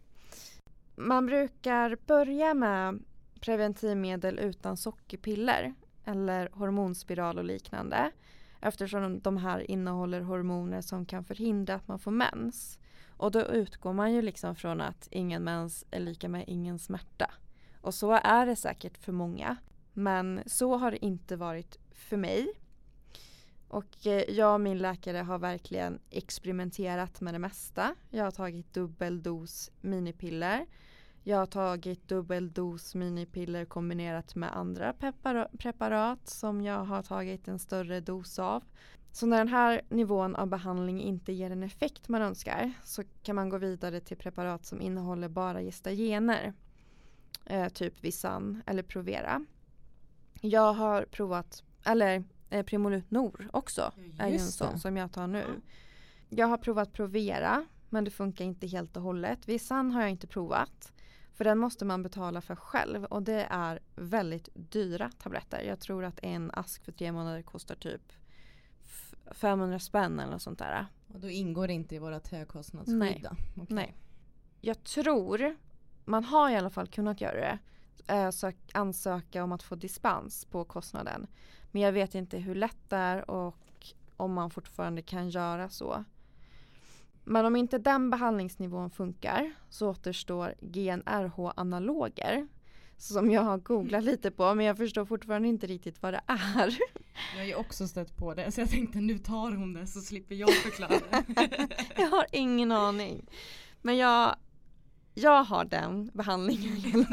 Man 0.95 1.25
brukar 1.25 1.97
börja 2.05 2.53
med 2.53 3.03
preventivmedel 3.39 4.39
utan 4.39 4.77
sockerpiller 4.77 5.74
eller 6.05 6.50
hormonspiral 6.53 7.38
och 7.38 7.43
liknande 7.43 8.12
eftersom 8.62 9.19
de 9.19 9.38
här 9.38 9.71
innehåller 9.71 10.21
hormoner 10.21 10.81
som 10.81 11.05
kan 11.05 11.24
förhindra 11.24 11.75
att 11.75 11.88
man 11.88 12.00
får 12.00 12.12
mens. 12.12 12.79
Och 13.17 13.31
då 13.31 13.41
utgår 13.41 13.93
man 13.93 14.13
ju 14.13 14.21
liksom 14.21 14.55
från 14.55 14.81
att 14.81 15.07
ingen 15.12 15.43
mens 15.43 15.85
är 15.91 16.00
lika 16.00 16.29
med 16.29 16.43
ingen 16.47 16.79
smärta. 16.79 17.31
Och 17.81 17.93
så 17.93 18.12
är 18.12 18.45
det 18.45 18.55
säkert 18.55 18.97
för 18.97 19.12
många. 19.12 19.57
Men 19.93 20.41
så 20.45 20.77
har 20.77 20.91
det 20.91 21.05
inte 21.05 21.35
varit 21.35 21.79
för 21.91 22.17
mig. 22.17 22.53
Och 23.75 24.08
eh, 24.08 24.24
jag 24.29 24.53
och 24.53 24.62
min 24.62 24.77
läkare 24.77 25.17
har 25.17 25.39
verkligen 25.39 26.00
experimenterat 26.10 27.22
med 27.22 27.34
det 27.34 27.39
mesta. 27.39 27.96
Jag 28.10 28.24
har 28.24 28.32
tagit 28.32 28.74
dubbeldos 28.74 29.72
minipiller. 29.82 30.65
Jag 31.24 31.38
har 31.38 31.46
tagit 31.46 32.08
dubbeldos 32.08 32.96
minipiller 32.96 33.65
kombinerat 33.65 34.36
med 34.36 34.58
andra 34.58 34.94
preparat 35.58 36.29
som 36.29 36.62
jag 36.62 36.86
har 36.86 37.03
tagit 37.03 37.48
en 37.48 37.60
större 37.60 38.00
dos 38.00 38.39
av. 38.39 38.63
Så 39.12 39.25
när 39.25 39.38
den 39.38 39.48
här 39.48 39.82
nivån 39.89 40.36
av 40.36 40.48
behandling 40.48 41.01
inte 41.01 41.34
ger 41.34 41.50
den 41.50 41.63
effekt 41.63 42.10
man 42.10 42.22
önskar 42.22 42.72
så 42.84 43.03
kan 43.24 43.36
man 43.36 43.50
gå 43.50 43.58
vidare 43.58 44.00
till 44.00 44.17
preparat 44.17 44.65
som 44.65 44.82
innehåller 44.82 45.29
bara 45.29 45.62
gestagener. 45.62 46.53
Eh, 47.46 47.70
typ 47.70 48.03
Visan 48.03 48.62
eller 48.65 48.84
Provera. 48.84 49.46
Jag 50.41 50.74
har 50.74 51.05
provat, 51.05 51.63
eller 51.84 52.24
eh, 52.55 52.63
Primolut 52.63 53.12
Nor 53.12 53.50
också 53.53 53.91
är 54.19 54.27
ju 54.27 54.33
en 54.33 54.39
sån 54.39 54.79
som 54.79 54.97
jag 54.97 55.12
tar 55.12 55.27
nu. 55.27 55.45
Jag 56.29 56.47
har 56.47 56.57
provat 56.57 56.93
Provera 56.93 57.65
men 57.89 58.03
det 58.03 58.12
funkar 58.12 58.45
inte 58.45 58.67
helt 58.67 58.97
och 58.97 59.03
hållet. 59.03 59.47
Visan 59.47 59.91
har 59.91 60.01
jag 60.01 60.09
inte 60.09 60.27
provat. 60.27 60.91
För 61.33 61.43
den 61.43 61.57
måste 61.57 61.85
man 61.85 62.03
betala 62.03 62.41
för 62.41 62.55
själv 62.55 63.05
och 63.05 63.24
det 63.24 63.47
är 63.50 63.79
väldigt 63.95 64.50
dyra 64.53 65.12
tabletter. 65.17 65.62
Jag 65.62 65.79
tror 65.79 66.03
att 66.03 66.19
en 66.24 66.51
ask 66.53 66.85
för 66.85 66.91
tre 66.91 67.12
månader 67.12 67.41
kostar 67.41 67.75
typ 67.75 68.13
500 69.31 69.79
spänn 69.79 70.19
eller 70.19 70.31
något 70.31 70.41
sånt 70.41 70.59
där. 70.59 70.85
Och 71.13 71.19
då 71.19 71.29
ingår 71.29 71.67
det 71.67 71.74
inte 71.74 71.95
i 71.95 72.00
vårat 72.00 72.27
högkostnadsskydd? 72.27 72.97
Nej. 72.97 73.25
Okay. 73.55 73.75
Nej. 73.75 73.95
Jag 74.62 74.83
tror, 74.83 75.55
man 76.05 76.24
har 76.24 76.50
i 76.50 76.55
alla 76.55 76.69
fall 76.69 76.88
kunnat 76.88 77.21
göra 77.21 77.39
det. 77.39 77.59
Eh, 78.13 78.29
sök, 78.29 78.57
ansöka 78.74 79.43
om 79.43 79.51
att 79.51 79.63
få 79.63 79.75
dispens 79.75 80.45
på 80.45 80.63
kostnaden. 80.65 81.27
Men 81.75 81.82
jag 81.82 81.91
vet 81.91 82.15
inte 82.15 82.38
hur 82.38 82.55
lätt 82.55 82.89
det 82.89 82.96
är 82.96 83.32
och 83.32 83.58
om 84.17 84.34
man 84.34 84.50
fortfarande 84.50 85.01
kan 85.01 85.29
göra 85.29 85.70
så. 85.70 86.03
Men 87.24 87.46
om 87.46 87.55
inte 87.55 87.77
den 87.77 88.10
behandlingsnivån 88.10 88.89
funkar 88.89 89.53
så 89.70 89.89
återstår 89.89 90.53
GNRH-analoger 90.62 92.48
som 92.98 93.32
jag 93.32 93.41
har 93.41 93.58
googlat 93.58 94.03
lite 94.12 94.32
på 94.32 94.55
men 94.55 94.65
jag 94.65 94.77
förstår 94.77 95.05
fortfarande 95.05 95.48
inte 95.48 95.67
riktigt 95.67 96.01
vad 96.01 96.13
det 96.13 96.22
är. 96.27 96.77
Jag 97.34 97.39
har 97.39 97.46
ju 97.46 97.55
också 97.55 97.88
stött 97.88 98.17
på 98.17 98.34
det 98.34 98.51
så 98.51 98.62
jag 98.62 98.70
tänkte 98.70 98.98
nu 98.98 99.17
tar 99.17 99.51
hon 99.51 99.74
det 99.74 99.88
så 99.88 100.01
slipper 100.01 100.36
jag 100.36 100.53
förklara. 100.53 101.01
jag 101.98 102.08
har 102.08 102.25
ingen 102.32 102.72
aning. 102.72 103.29
Men 103.82 103.98
jag, 103.98 104.36
jag 105.13 105.44
har 105.44 105.65
den 105.65 106.12
behandlingen. 106.13 107.05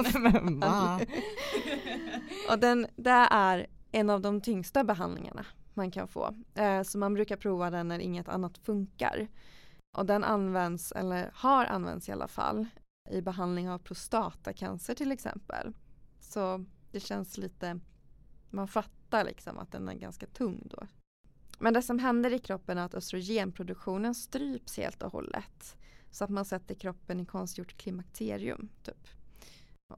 Och 2.51 2.59
den, 2.59 2.87
det 2.97 3.27
är 3.31 3.67
en 3.93 4.11
av 4.11 4.21
de 4.21 4.41
tyngsta 4.41 4.85
behandlingarna 4.85 5.47
man 5.75 5.91
kan 5.91 6.09
få. 6.09 6.35
Eh, 6.55 6.83
så 6.83 6.99
man 6.99 7.15
brukar 7.15 7.37
prova 7.37 7.71
den 7.71 7.89
när 7.89 7.99
inget 7.99 8.29
annat 8.29 8.59
funkar. 8.59 9.29
Och 9.97 10.07
den 10.07 10.25
används, 10.25 10.93
eller 10.93 11.31
har 11.35 11.67
använts 11.67 12.09
i 12.09 12.13
alla 12.13 12.29
fall, 12.29 12.67
i 13.11 13.21
behandling 13.21 13.71
av 13.71 13.79
prostatacancer 13.79 14.95
till 14.95 15.13
exempel. 15.13 15.73
Så 16.21 16.65
det 16.91 17.01
känns 17.01 17.39
lite, 17.39 17.81
man 18.51 18.69
fattar 18.69 19.25
liksom 19.25 19.59
att 19.59 19.73
den 19.73 19.89
är 19.89 19.95
ganska 19.95 20.27
tung 20.27 20.69
då. 20.71 20.87
Men 21.59 21.75
det 21.75 21.83
som 21.83 21.99
händer 21.99 22.33
i 22.33 22.39
kroppen 22.39 22.79
är 22.79 22.85
att 22.85 22.95
östrogenproduktionen 22.95 24.15
stryps 24.15 24.77
helt 24.77 25.03
och 25.03 25.13
hållet. 25.13 25.77
Så 26.11 26.25
att 26.25 26.31
man 26.31 26.45
sätter 26.45 26.75
kroppen 26.75 27.21
i 27.21 27.27
konstgjort 27.27 27.77
klimakterium. 27.77 28.69
Typ. 28.83 29.09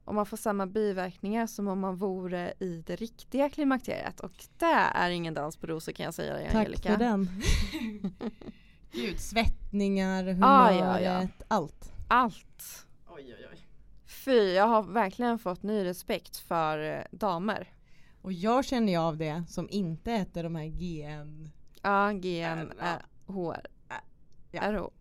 Och 0.05 0.15
man 0.15 0.25
får 0.25 0.37
samma 0.37 0.65
biverkningar 0.67 1.47
som 1.47 1.67
om 1.67 1.79
man 1.79 1.95
vore 1.95 2.53
i 2.59 2.83
det 2.85 2.95
riktiga 2.95 3.49
klimakteriet. 3.49 4.19
Och 4.19 4.45
det 4.57 4.89
är 4.93 5.09
ingen 5.09 5.33
dans 5.33 5.57
på 5.57 5.67
rosor 5.67 5.91
kan 5.91 6.03
jag 6.03 6.13
säga 6.13 6.33
dig 6.33 6.49
Tack 6.51 6.83
för 6.83 6.97
den. 6.97 7.29
Gud, 8.91 9.19
svettningar, 9.19 10.23
humöret, 10.23 10.83
ah, 10.83 10.99
ja, 10.99 10.99
ja. 10.99 11.27
allt. 11.47 11.91
Allt. 12.07 12.85
Oj, 13.09 13.35
oj, 13.39 13.47
oj. 13.51 13.67
Fy, 14.05 14.53
jag 14.53 14.67
har 14.67 14.83
verkligen 14.83 15.39
fått 15.39 15.63
ny 15.63 15.83
respekt 15.85 16.37
för 16.37 16.79
eh, 16.79 17.03
damer. 17.11 17.73
Och 18.21 18.33
jag 18.33 18.65
känner 18.65 18.91
ju 18.91 18.99
av 18.99 19.17
det 19.17 19.43
som 19.47 19.69
inte 19.69 20.11
äter 20.11 20.43
de 20.43 20.55
här 20.55 20.65
GN... 20.65 21.49
Ja, 21.81 22.11
GN, 22.11 22.71
HR. 23.27 23.67
Ja. 24.51 24.91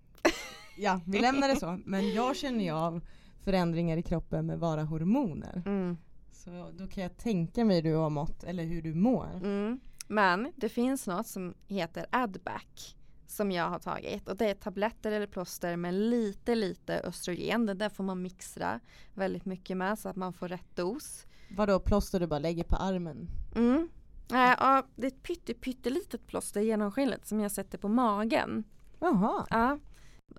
ja, 0.77 1.01
vi 1.07 1.19
lämnar 1.19 1.49
det 1.49 1.57
så. 1.57 1.81
Men 1.85 2.15
jag 2.15 2.37
känner 2.37 2.65
ju 2.65 2.71
av 2.71 3.01
förändringar 3.45 3.97
i 3.97 4.03
kroppen 4.03 4.47
med 4.47 4.59
bara 4.59 4.83
hormoner. 4.83 5.63
Mm. 5.67 5.97
Så 6.33 6.71
då 6.79 6.87
kan 6.87 7.03
jag 7.03 7.17
tänka 7.17 7.65
mig 7.65 7.77
hur 7.77 7.83
du 7.83 7.95
har 7.95 8.11
mått 8.11 8.45
eller 8.45 8.65
hur 8.65 8.83
du 8.83 8.95
mår. 8.95 9.31
Mm. 9.35 9.81
Men 10.09 10.53
det 10.57 10.69
finns 10.69 11.07
något 11.07 11.27
som 11.27 11.55
heter 11.67 12.07
Adback 12.11 12.97
som 13.27 13.53
jag 13.53 13.71
har 13.71 13.79
tagit 13.79 14.29
och 14.29 14.37
det 14.37 14.51
är 14.51 14.55
tabletter 14.55 15.13
eller 15.13 15.27
plåster 15.27 15.77
med 15.77 15.95
lite 15.95 16.55
lite 16.55 17.01
östrogen. 17.01 17.67
Det 17.67 17.75
där 17.75 17.89
får 17.89 18.05
man 18.05 18.23
mixtra 18.23 18.81
väldigt 19.15 19.45
mycket 19.45 19.77
med 19.77 19.99
så 19.99 20.09
att 20.09 20.17
man 20.17 20.33
får 20.33 20.49
rätt 20.49 20.77
dos. 20.77 21.27
Vadå 21.57 21.81
plåster 21.81 22.21
du 22.21 22.27
bara 22.27 22.39
lägger 22.39 22.65
på 22.65 22.77
armen? 22.77 23.29
Mm. 23.57 23.89
Äh, 24.31 24.83
det 24.97 25.07
är 25.07 25.11
ett 25.11 25.23
pytte, 25.23 25.55
pyttelitet 25.55 26.27
plåster 26.27 26.61
genomskinligt 26.61 27.27
som 27.27 27.41
jag 27.41 27.51
sätter 27.51 27.79
på 27.79 27.89
magen. 27.89 28.65
Jaha. 29.01 29.47
Ja, 29.51 29.79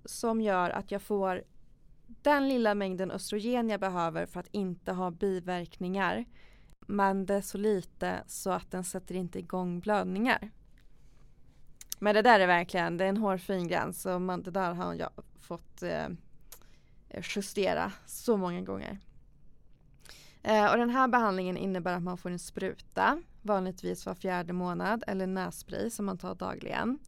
som 0.05 0.41
gör 0.41 0.69
att 0.69 0.91
jag 0.91 1.01
får 1.01 1.43
den 2.07 2.49
lilla 2.49 2.75
mängden 2.75 3.11
östrogen 3.11 3.69
jag 3.69 3.79
behöver 3.79 4.25
för 4.25 4.39
att 4.39 4.47
inte 4.51 4.91
ha 4.91 5.11
biverkningar. 5.11 6.25
Men 6.87 7.25
det 7.25 7.33
är 7.33 7.41
så 7.41 7.57
lite 7.57 8.23
så 8.27 8.51
att 8.51 8.71
den 8.71 8.83
sätter 8.83 9.15
inte 9.15 9.39
igång 9.39 9.79
blödningar. 9.79 10.51
Men 11.99 12.15
det 12.15 12.21
där 12.21 12.39
är 12.39 12.47
verkligen, 12.47 12.97
det 12.97 13.05
är 13.05 13.09
en 13.09 13.17
hårfin 13.17 13.67
gräns 13.67 14.05
och 14.05 14.21
man, 14.21 14.43
det 14.43 14.51
där 14.51 14.73
har 14.73 14.93
jag 14.93 15.09
fått 15.39 15.83
eh, 15.83 16.07
justera 17.35 17.91
så 18.05 18.37
många 18.37 18.61
gånger. 18.61 18.99
Eh, 20.43 20.71
och 20.71 20.77
den 20.77 20.89
här 20.89 21.07
behandlingen 21.07 21.57
innebär 21.57 21.93
att 21.93 22.03
man 22.03 22.17
får 22.17 22.29
en 22.29 22.39
spruta, 22.39 23.21
vanligtvis 23.41 24.05
var 24.05 24.15
fjärde 24.15 24.53
månad, 24.53 25.03
eller 25.07 25.27
nässpray 25.27 25.89
som 25.89 26.05
man 26.05 26.17
tar 26.17 26.35
dagligen. 26.35 26.99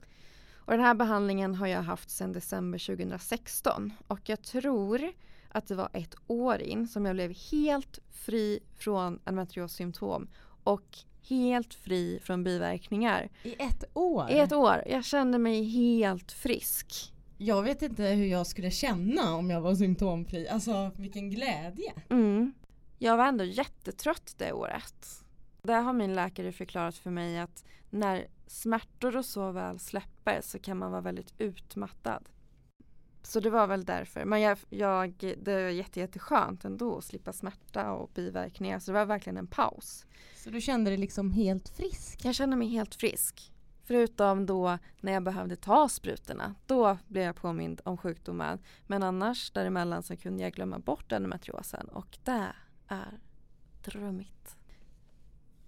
Och 0.68 0.74
den 0.74 0.82
här 0.82 0.94
behandlingen 0.94 1.56
har 1.56 1.68
jag 1.68 1.82
haft 1.82 2.10
sedan 2.10 2.34
december 2.34 2.80
2016 2.96 3.94
och 4.08 4.20
jag 4.24 4.42
tror 4.42 5.12
att 5.50 5.68
det 5.68 5.76
var 5.76 5.90
ett 5.94 6.16
år 6.28 6.62
in 6.62 6.88
som 6.88 7.06
jag 7.06 7.16
blev 7.16 7.34
helt 7.52 8.00
fri 8.12 8.60
från 8.78 9.20
endometriossymptom 9.26 10.28
och 10.64 10.98
helt 11.30 11.74
fri 11.74 12.20
från 12.24 12.44
biverkningar. 12.44 13.30
I 13.44 13.54
ett 13.60 13.84
år? 13.94 14.30
I 14.30 14.40
ett 14.40 14.52
år. 14.52 14.84
Jag 14.88 15.06
kände 15.06 15.38
mig 15.38 15.64
helt 15.64 16.32
frisk. 16.32 17.14
Jag 17.38 17.64
vet 17.64 17.82
inte 17.82 18.04
hur 18.04 18.26
jag 18.26 18.48
skulle 18.48 18.72
känna 18.72 19.36
om 19.36 19.50
jag 19.50 19.62
var 19.62 19.76
symptomfri. 19.76 20.48
Alltså 20.48 20.92
vilken 20.96 21.30
glädje. 21.30 21.94
Mm. 22.10 22.54
Jag 22.98 23.18
var 23.18 23.28
ändå 23.28 23.44
jättetrött 23.44 24.36
det 24.38 24.54
året. 24.54 25.24
Där 25.62 25.82
har 25.82 25.94
min 25.94 26.16
läkare 26.16 26.52
förklarat 26.52 26.96
för 26.96 27.10
mig 27.10 27.40
att 27.40 27.64
när 27.90 28.28
smärtor 28.48 29.18
och 29.18 29.26
så 29.26 29.52
väl 29.52 29.80
släpper 29.80 30.42
så 30.42 30.60
kan 30.60 30.78
man 30.78 30.92
vara 30.92 31.02
väldigt 31.02 31.34
utmattad. 31.38 32.30
Så 33.28 33.40
det 33.40 33.50
var 33.50 33.68
väl 33.68 33.86
därför. 33.86 34.26
Men 34.26 34.42
jag, 34.42 34.58
jag, 34.70 35.36
det 35.38 35.54
var 35.54 35.70
jätte, 35.70 36.00
jätteskönt 36.00 36.66
ändå 36.66 36.98
att 36.98 37.04
slippa 37.04 37.34
smärta 37.34 37.92
och 37.92 38.12
biverkningar. 38.14 38.80
Så 38.80 38.92
det 38.92 38.98
var 38.98 39.06
verkligen 39.06 39.38
en 39.38 39.48
paus. 39.48 40.06
Så 40.36 40.50
du 40.50 40.62
kände 40.62 40.90
dig 40.92 40.98
liksom 40.98 41.32
helt 41.32 41.70
frisk? 41.70 42.26
Jag 42.26 42.36
kände 42.36 42.56
mig 42.56 42.68
helt 42.68 42.96
frisk. 42.96 43.54
Förutom 43.84 44.46
då 44.46 44.78
när 45.02 45.12
jag 45.12 45.24
behövde 45.24 45.56
ta 45.56 45.90
sprutorna. 45.90 46.56
Då 46.66 46.98
blev 47.08 47.24
jag 47.24 47.36
påmind 47.36 47.82
om 47.86 47.98
sjukdomen. 47.98 48.60
Men 48.88 49.04
annars 49.04 49.52
däremellan 49.52 50.04
så 50.04 50.18
kunde 50.18 50.44
jag 50.44 50.54
glömma 50.54 50.80
bort 50.80 51.12
endometriosen. 51.12 51.88
Och 51.88 52.18
det 52.24 52.54
är 52.88 53.20
drömmigt. 53.84 54.57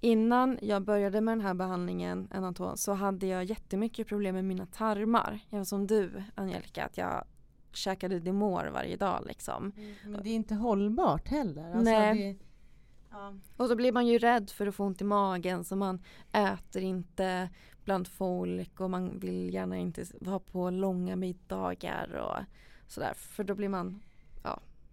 Innan 0.02 0.60
jag 0.62 0.82
började 0.82 1.22
med 1.22 1.32
den 1.32 1.46
här 1.46 1.54
behandlingen 1.54 2.28
Enaton 2.34 2.78
så 2.78 2.94
hade 2.94 3.28
jag 3.28 3.44
jättemycket 3.44 4.08
problem 4.08 4.36
med 4.36 4.46
mina 4.46 4.66
tarmar. 4.66 5.40
Jag 5.50 5.58
var 5.58 5.66
som 5.66 5.88
du 5.88 6.24
Angelica, 6.36 6.86
att 6.86 6.98
jag 6.98 7.26
käkade 7.74 8.20
Dimor 8.20 8.70
varje 8.74 8.98
dag 8.98 9.24
liksom. 9.28 9.72
Mm, 9.78 9.96
men 10.06 10.24
det 10.24 10.30
är 10.30 10.36
inte 10.36 10.56
hållbart 10.56 11.28
heller. 11.28 11.66
Alltså 11.66 11.92
Nej. 11.92 12.34
Det, 12.34 12.46
ja. 13.12 13.34
Och 13.58 13.68
så 13.68 13.76
blir 13.76 13.92
man 13.92 14.08
ju 14.08 14.18
rädd 14.18 14.50
för 14.50 14.68
att 14.68 14.76
få 14.76 14.84
ont 14.84 15.02
i 15.02 15.04
magen 15.04 15.64
så 15.64 15.76
man 15.76 16.02
äter 16.32 16.82
inte 16.82 17.50
bland 17.84 18.08
folk 18.08 18.80
och 18.80 18.90
man 18.90 19.20
vill 19.20 19.54
gärna 19.54 19.78
inte 19.78 20.06
vara 20.22 20.40
på 20.40 20.70
långa 20.70 21.16
middagar 21.16 22.14
och 22.14 22.44
sådär 22.88 23.14
för 23.14 23.44
då 23.44 23.56
blir 23.56 23.70
man 23.70 24.02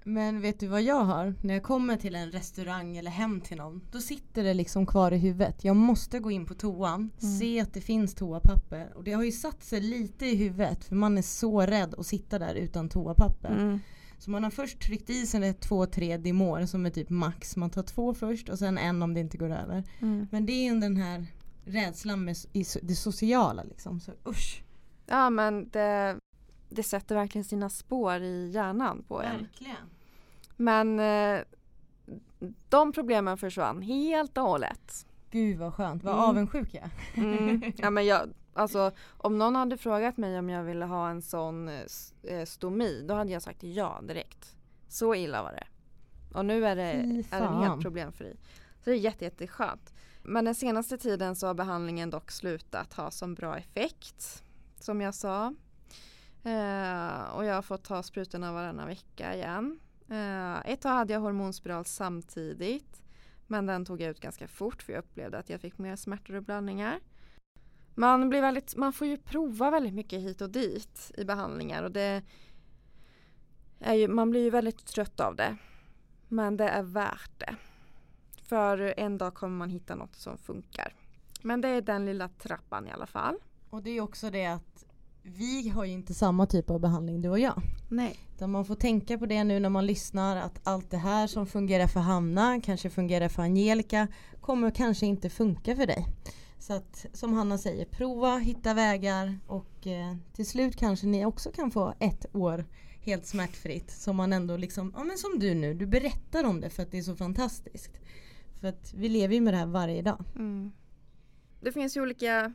men 0.06 0.40
vet 0.40 0.60
du 0.60 0.66
vad 0.66 0.82
jag 0.82 1.04
har? 1.04 1.34
När 1.40 1.54
jag 1.54 1.62
kommer 1.62 1.96
till 1.96 2.14
en 2.14 2.30
restaurang 2.32 2.96
eller 2.96 3.10
hem 3.10 3.40
till 3.40 3.56
någon. 3.56 3.80
Då 3.92 4.00
sitter 4.00 4.44
det 4.44 4.54
liksom 4.54 4.86
kvar 4.86 5.12
i 5.12 5.18
huvudet. 5.18 5.64
Jag 5.64 5.76
måste 5.76 6.18
gå 6.18 6.30
in 6.30 6.46
på 6.46 6.54
toan, 6.54 7.10
mm. 7.22 7.38
se 7.38 7.60
att 7.60 7.74
det 7.74 7.80
finns 7.80 8.14
toapapper. 8.14 8.92
Och 8.94 9.04
det 9.04 9.12
har 9.12 9.22
ju 9.22 9.32
satt 9.32 9.64
sig 9.64 9.80
lite 9.80 10.26
i 10.26 10.36
huvudet 10.36 10.84
för 10.84 10.94
man 10.94 11.18
är 11.18 11.22
så 11.22 11.60
rädd 11.60 11.94
att 11.98 12.06
sitta 12.06 12.38
där 12.38 12.54
utan 12.54 12.88
toapapper. 12.88 13.50
Mm. 13.50 13.78
Så 14.18 14.30
man 14.30 14.44
har 14.44 14.50
först 14.50 14.80
tryckt 14.80 15.10
i 15.10 15.26
sig 15.26 15.54
två, 15.54 15.86
tre 15.86 16.16
Dimor 16.16 16.66
som 16.66 16.86
är 16.86 16.90
typ 16.90 17.10
max. 17.10 17.56
Man 17.56 17.70
tar 17.70 17.82
två 17.82 18.14
först 18.14 18.48
och 18.48 18.58
sen 18.58 18.78
en 18.78 19.02
om 19.02 19.14
det 19.14 19.20
inte 19.20 19.38
går 19.38 19.50
över. 19.50 19.84
Mm. 20.00 20.28
Men 20.30 20.46
det 20.46 20.52
är 20.52 20.72
ju 20.72 20.80
den 20.80 20.96
här 20.96 21.26
rädslan 21.64 22.24
med 22.24 22.36
det 22.82 22.94
sociala 22.94 23.62
liksom. 23.62 24.00
Så 24.00 24.12
usch. 24.26 24.62
Ja 25.06 25.30
men 25.30 25.68
det, 25.68 26.16
det 26.68 26.82
sätter 26.82 27.14
verkligen 27.14 27.44
sina 27.44 27.70
spår 27.70 28.22
i 28.22 28.50
hjärnan 28.50 29.04
på 29.08 29.22
en. 29.22 29.42
Verkligen. 29.42 29.76
Men 30.56 31.00
eh, 31.00 31.44
de 32.68 32.92
problemen 32.92 33.38
försvann 33.38 33.82
helt 33.82 34.38
och 34.38 34.44
hållet. 34.44 35.06
Gud 35.30 35.58
vad 35.58 35.74
skönt, 35.74 36.04
vad 36.04 36.14
mm. 36.14 36.24
avundsjuk 36.24 36.68
jag 36.74 36.90
mm. 37.14 37.72
Ja 37.76 37.90
men 37.90 38.06
jag, 38.06 38.28
alltså 38.54 38.92
om 39.08 39.38
någon 39.38 39.56
hade 39.56 39.76
frågat 39.76 40.16
mig 40.16 40.38
om 40.38 40.50
jag 40.50 40.64
ville 40.64 40.84
ha 40.84 41.10
en 41.10 41.22
sån 41.22 41.68
eh, 41.68 41.82
eh, 42.22 42.44
stomi 42.44 43.04
då 43.08 43.14
hade 43.14 43.32
jag 43.32 43.42
sagt 43.42 43.62
ja 43.62 44.00
direkt. 44.02 44.56
Så 44.88 45.14
illa 45.14 45.42
var 45.42 45.52
det. 45.52 45.66
Och 46.38 46.44
nu 46.44 46.66
är, 46.66 46.76
det, 46.76 46.82
är 47.30 47.40
den 47.40 47.54
helt 47.54 47.82
problemfri. 47.82 48.36
Så 48.84 48.90
det 48.90 48.96
är 48.96 49.00
jätte, 49.00 49.24
jätteskönt. 49.24 49.94
Men 50.22 50.44
den 50.44 50.54
senaste 50.54 50.98
tiden 50.98 51.36
så 51.36 51.46
har 51.46 51.54
behandlingen 51.54 52.10
dock 52.10 52.30
slutat 52.30 52.94
ha 52.94 53.10
som 53.10 53.34
bra 53.34 53.56
effekt. 53.56 54.44
Som 54.80 55.00
jag 55.00 55.14
sa. 55.14 55.46
Eh, 56.42 57.22
och 57.34 57.44
jag 57.44 57.54
har 57.54 57.62
fått 57.62 57.84
ta 57.84 58.02
sprutorna 58.02 58.52
varannan 58.52 58.86
vecka 58.86 59.34
igen. 59.34 59.78
Uh, 60.10 60.70
ett 60.70 60.80
tag 60.80 60.90
hade 60.90 61.12
jag 61.12 61.20
hormonspiral 61.20 61.84
samtidigt. 61.84 63.02
Men 63.46 63.66
den 63.66 63.84
tog 63.84 64.00
jag 64.00 64.10
ut 64.10 64.20
ganska 64.20 64.48
fort 64.48 64.82
för 64.82 64.92
jag 64.92 65.00
upplevde 65.04 65.38
att 65.38 65.50
jag 65.50 65.60
fick 65.60 65.78
mer 65.78 65.96
smärtor 65.96 66.34
och 66.34 66.42
blödningar. 66.42 67.00
Man, 67.94 68.28
blir 68.28 68.40
väldigt, 68.40 68.76
man 68.76 68.92
får 68.92 69.06
ju 69.06 69.16
prova 69.16 69.70
väldigt 69.70 69.94
mycket 69.94 70.20
hit 70.20 70.40
och 70.40 70.50
dit 70.50 71.12
i 71.16 71.24
behandlingar 71.24 71.82
och 71.82 71.90
det 71.90 72.22
är 73.78 73.94
ju, 73.94 74.08
man 74.08 74.30
blir 74.30 74.40
ju 74.40 74.50
väldigt 74.50 74.86
trött 74.86 75.20
av 75.20 75.36
det. 75.36 75.56
Men 76.28 76.56
det 76.56 76.68
är 76.68 76.82
värt 76.82 77.38
det. 77.38 77.56
För 78.42 78.94
en 78.96 79.18
dag 79.18 79.34
kommer 79.34 79.56
man 79.56 79.70
hitta 79.70 79.94
något 79.94 80.16
som 80.16 80.38
funkar. 80.38 80.94
Men 81.42 81.60
det 81.60 81.68
är 81.68 81.80
den 81.80 82.06
lilla 82.06 82.28
trappan 82.28 82.86
i 82.86 82.90
alla 82.90 83.06
fall. 83.06 83.36
Och 83.70 83.82
det 83.82 83.90
är 83.90 84.00
också 84.00 84.30
det 84.30 84.46
att 84.46 84.75
vi 85.26 85.68
har 85.68 85.84
ju 85.84 85.92
inte 85.92 86.14
samma 86.14 86.46
typ 86.46 86.70
av 86.70 86.80
behandling 86.80 87.22
du 87.22 87.28
och 87.28 87.38
jag. 87.38 87.62
Nej. 87.88 88.18
Utan 88.34 88.50
man 88.50 88.64
får 88.64 88.74
tänka 88.74 89.18
på 89.18 89.26
det 89.26 89.44
nu 89.44 89.60
när 89.60 89.68
man 89.68 89.86
lyssnar 89.86 90.36
att 90.36 90.60
allt 90.62 90.90
det 90.90 90.96
här 90.96 91.26
som 91.26 91.46
fungerar 91.46 91.86
för 91.86 92.00
Hanna, 92.00 92.60
kanske 92.60 92.90
fungerar 92.90 93.28
för 93.28 93.42
Angelica, 93.42 94.08
kommer 94.40 94.70
kanske 94.70 95.06
inte 95.06 95.30
funka 95.30 95.76
för 95.76 95.86
dig. 95.86 96.06
Så 96.58 96.72
att 96.72 97.06
som 97.12 97.32
Hanna 97.32 97.58
säger, 97.58 97.84
prova, 97.84 98.36
hitta 98.36 98.74
vägar 98.74 99.38
och 99.46 99.86
eh, 99.86 100.16
till 100.32 100.46
slut 100.46 100.76
kanske 100.76 101.06
ni 101.06 101.24
också 101.24 101.50
kan 101.50 101.70
få 101.70 101.94
ett 101.98 102.26
år 102.32 102.64
helt 103.00 103.26
smärtfritt. 103.26 103.90
Som 103.90 104.16
man 104.16 104.32
ändå 104.32 104.56
liksom, 104.56 104.92
ja 104.96 105.04
men 105.04 105.18
som 105.18 105.38
du 105.38 105.54
nu, 105.54 105.74
du 105.74 105.86
berättar 105.86 106.44
om 106.44 106.60
det 106.60 106.70
för 106.70 106.82
att 106.82 106.90
det 106.90 106.98
är 106.98 107.02
så 107.02 107.16
fantastiskt. 107.16 108.00
För 108.60 108.68
att 108.68 108.94
vi 108.94 109.08
lever 109.08 109.34
ju 109.34 109.40
med 109.40 109.54
det 109.54 109.58
här 109.58 109.66
varje 109.66 110.02
dag. 110.02 110.24
Mm. 110.34 110.72
Det 111.60 111.72
finns 111.72 111.96
ju 111.96 112.02
olika, 112.02 112.52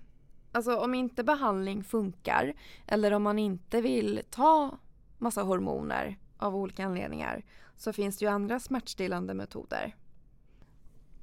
alltså 0.52 0.76
om 0.76 0.94
inte 0.94 1.24
behandling 1.24 1.84
funkar 1.84 2.54
eller 2.88 3.12
om 3.12 3.24
man 3.24 3.40
inte 3.40 3.82
vill 3.82 4.22
ta 4.30 4.78
massa 5.18 5.44
hormoner 5.44 6.18
av 6.38 6.56
olika 6.56 6.86
anledningar 6.86 7.46
så 7.78 7.94
finns 7.94 8.18
det 8.18 8.26
ju 8.26 8.32
andra 8.32 8.60
smärtstillande 8.60 9.34
metoder. 9.34 9.96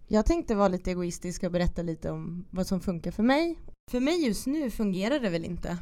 Jag 0.09 0.27
tänkte 0.27 0.55
vara 0.55 0.69
lite 0.69 0.91
egoistisk 0.91 1.43
och 1.43 1.51
berätta 1.51 1.83
lite 1.83 2.11
om 2.11 2.47
vad 2.51 2.67
som 2.67 2.81
funkar 2.81 3.11
för 3.11 3.23
mig. 3.23 3.59
För 3.91 4.01
mig 4.01 4.27
just 4.27 4.47
nu 4.47 4.71
fungerar 4.71 5.21
det 5.21 5.31
väl 5.31 5.45
inte. 5.45 5.79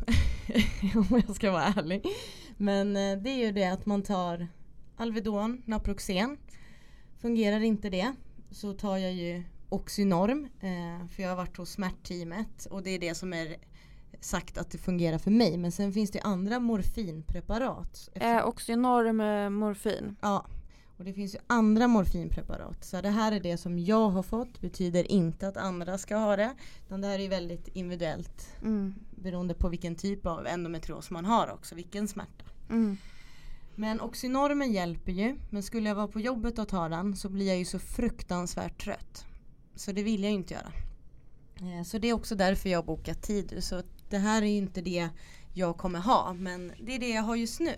om 0.94 1.22
jag 1.26 1.36
ska 1.36 1.50
vara 1.50 1.64
ärlig. 1.64 2.04
Men 2.56 2.96
eh, 2.96 3.18
det 3.18 3.30
är 3.30 3.46
ju 3.46 3.52
det 3.52 3.66
att 3.66 3.86
man 3.86 4.02
tar 4.02 4.48
Alvedon, 4.96 5.62
Naproxen. 5.64 6.38
Fungerar 7.18 7.60
inte 7.60 7.90
det 7.90 8.14
så 8.50 8.72
tar 8.72 8.96
jag 8.96 9.12
ju 9.12 9.42
Oxynorm. 9.68 10.48
Eh, 10.60 11.08
för 11.08 11.22
jag 11.22 11.28
har 11.28 11.36
varit 11.36 11.56
hos 11.56 11.70
smärtteamet 11.70 12.66
och 12.70 12.82
det 12.82 12.90
är 12.90 12.98
det 12.98 13.14
som 13.14 13.32
är 13.32 13.56
sagt 14.20 14.58
att 14.58 14.70
det 14.70 14.78
fungerar 14.78 15.18
för 15.18 15.30
mig. 15.30 15.58
Men 15.58 15.72
sen 15.72 15.92
finns 15.92 16.10
det 16.10 16.20
andra 16.20 16.58
morfinpreparat. 16.58 18.08
Eh, 18.14 18.46
Oxynorm 18.46 19.20
eh, 19.20 19.50
morfin. 19.50 20.16
Ja, 20.20 20.46
och 20.96 21.04
det 21.04 21.12
finns 21.12 21.34
ju 21.34 21.38
andra 21.46 21.88
morfinpreparat. 21.88 22.84
Så 22.84 23.00
det 23.00 23.10
här 23.10 23.32
är 23.32 23.40
det 23.40 23.56
som 23.56 23.78
jag 23.78 24.08
har 24.08 24.22
fått. 24.22 24.60
Betyder 24.60 25.12
inte 25.12 25.48
att 25.48 25.56
andra 25.56 25.98
ska 25.98 26.16
ha 26.16 26.36
det. 26.36 26.54
Utan 26.86 27.00
det 27.00 27.08
här 27.08 27.18
är 27.18 27.28
väldigt 27.28 27.68
individuellt. 27.68 28.48
Mm. 28.62 28.94
Beroende 29.10 29.54
på 29.54 29.68
vilken 29.68 29.94
typ 29.94 30.26
av 30.26 30.46
endometrios 30.46 31.10
man 31.10 31.24
har 31.24 31.52
också. 31.52 31.74
Vilken 31.74 32.08
smärta. 32.08 32.44
Mm. 32.70 32.96
Men 33.74 34.00
Oxynormen 34.00 34.72
hjälper 34.72 35.12
ju. 35.12 35.36
Men 35.50 35.62
skulle 35.62 35.88
jag 35.88 35.96
vara 35.96 36.08
på 36.08 36.20
jobbet 36.20 36.58
och 36.58 36.68
ta 36.68 36.88
den 36.88 37.16
så 37.16 37.28
blir 37.28 37.46
jag 37.46 37.58
ju 37.58 37.64
så 37.64 37.78
fruktansvärt 37.78 38.82
trött. 38.82 39.26
Så 39.76 39.92
det 39.92 40.02
vill 40.02 40.22
jag 40.22 40.32
inte 40.32 40.54
göra. 40.54 40.72
Eh, 41.60 41.84
så 41.84 41.98
det 41.98 42.08
är 42.08 42.12
också 42.12 42.34
därför 42.34 42.68
jag 42.68 42.78
har 42.78 42.86
bokat 42.86 43.22
tid. 43.22 43.56
Så 43.60 43.82
det 44.10 44.18
här 44.18 44.42
är 44.42 44.46
ju 44.46 44.56
inte 44.56 44.80
det 44.80 45.08
jag 45.54 45.76
kommer 45.76 45.98
ha. 45.98 46.32
Men 46.32 46.72
det 46.80 46.94
är 46.94 46.98
det 46.98 47.08
jag 47.08 47.22
har 47.22 47.36
just 47.36 47.60
nu. 47.60 47.74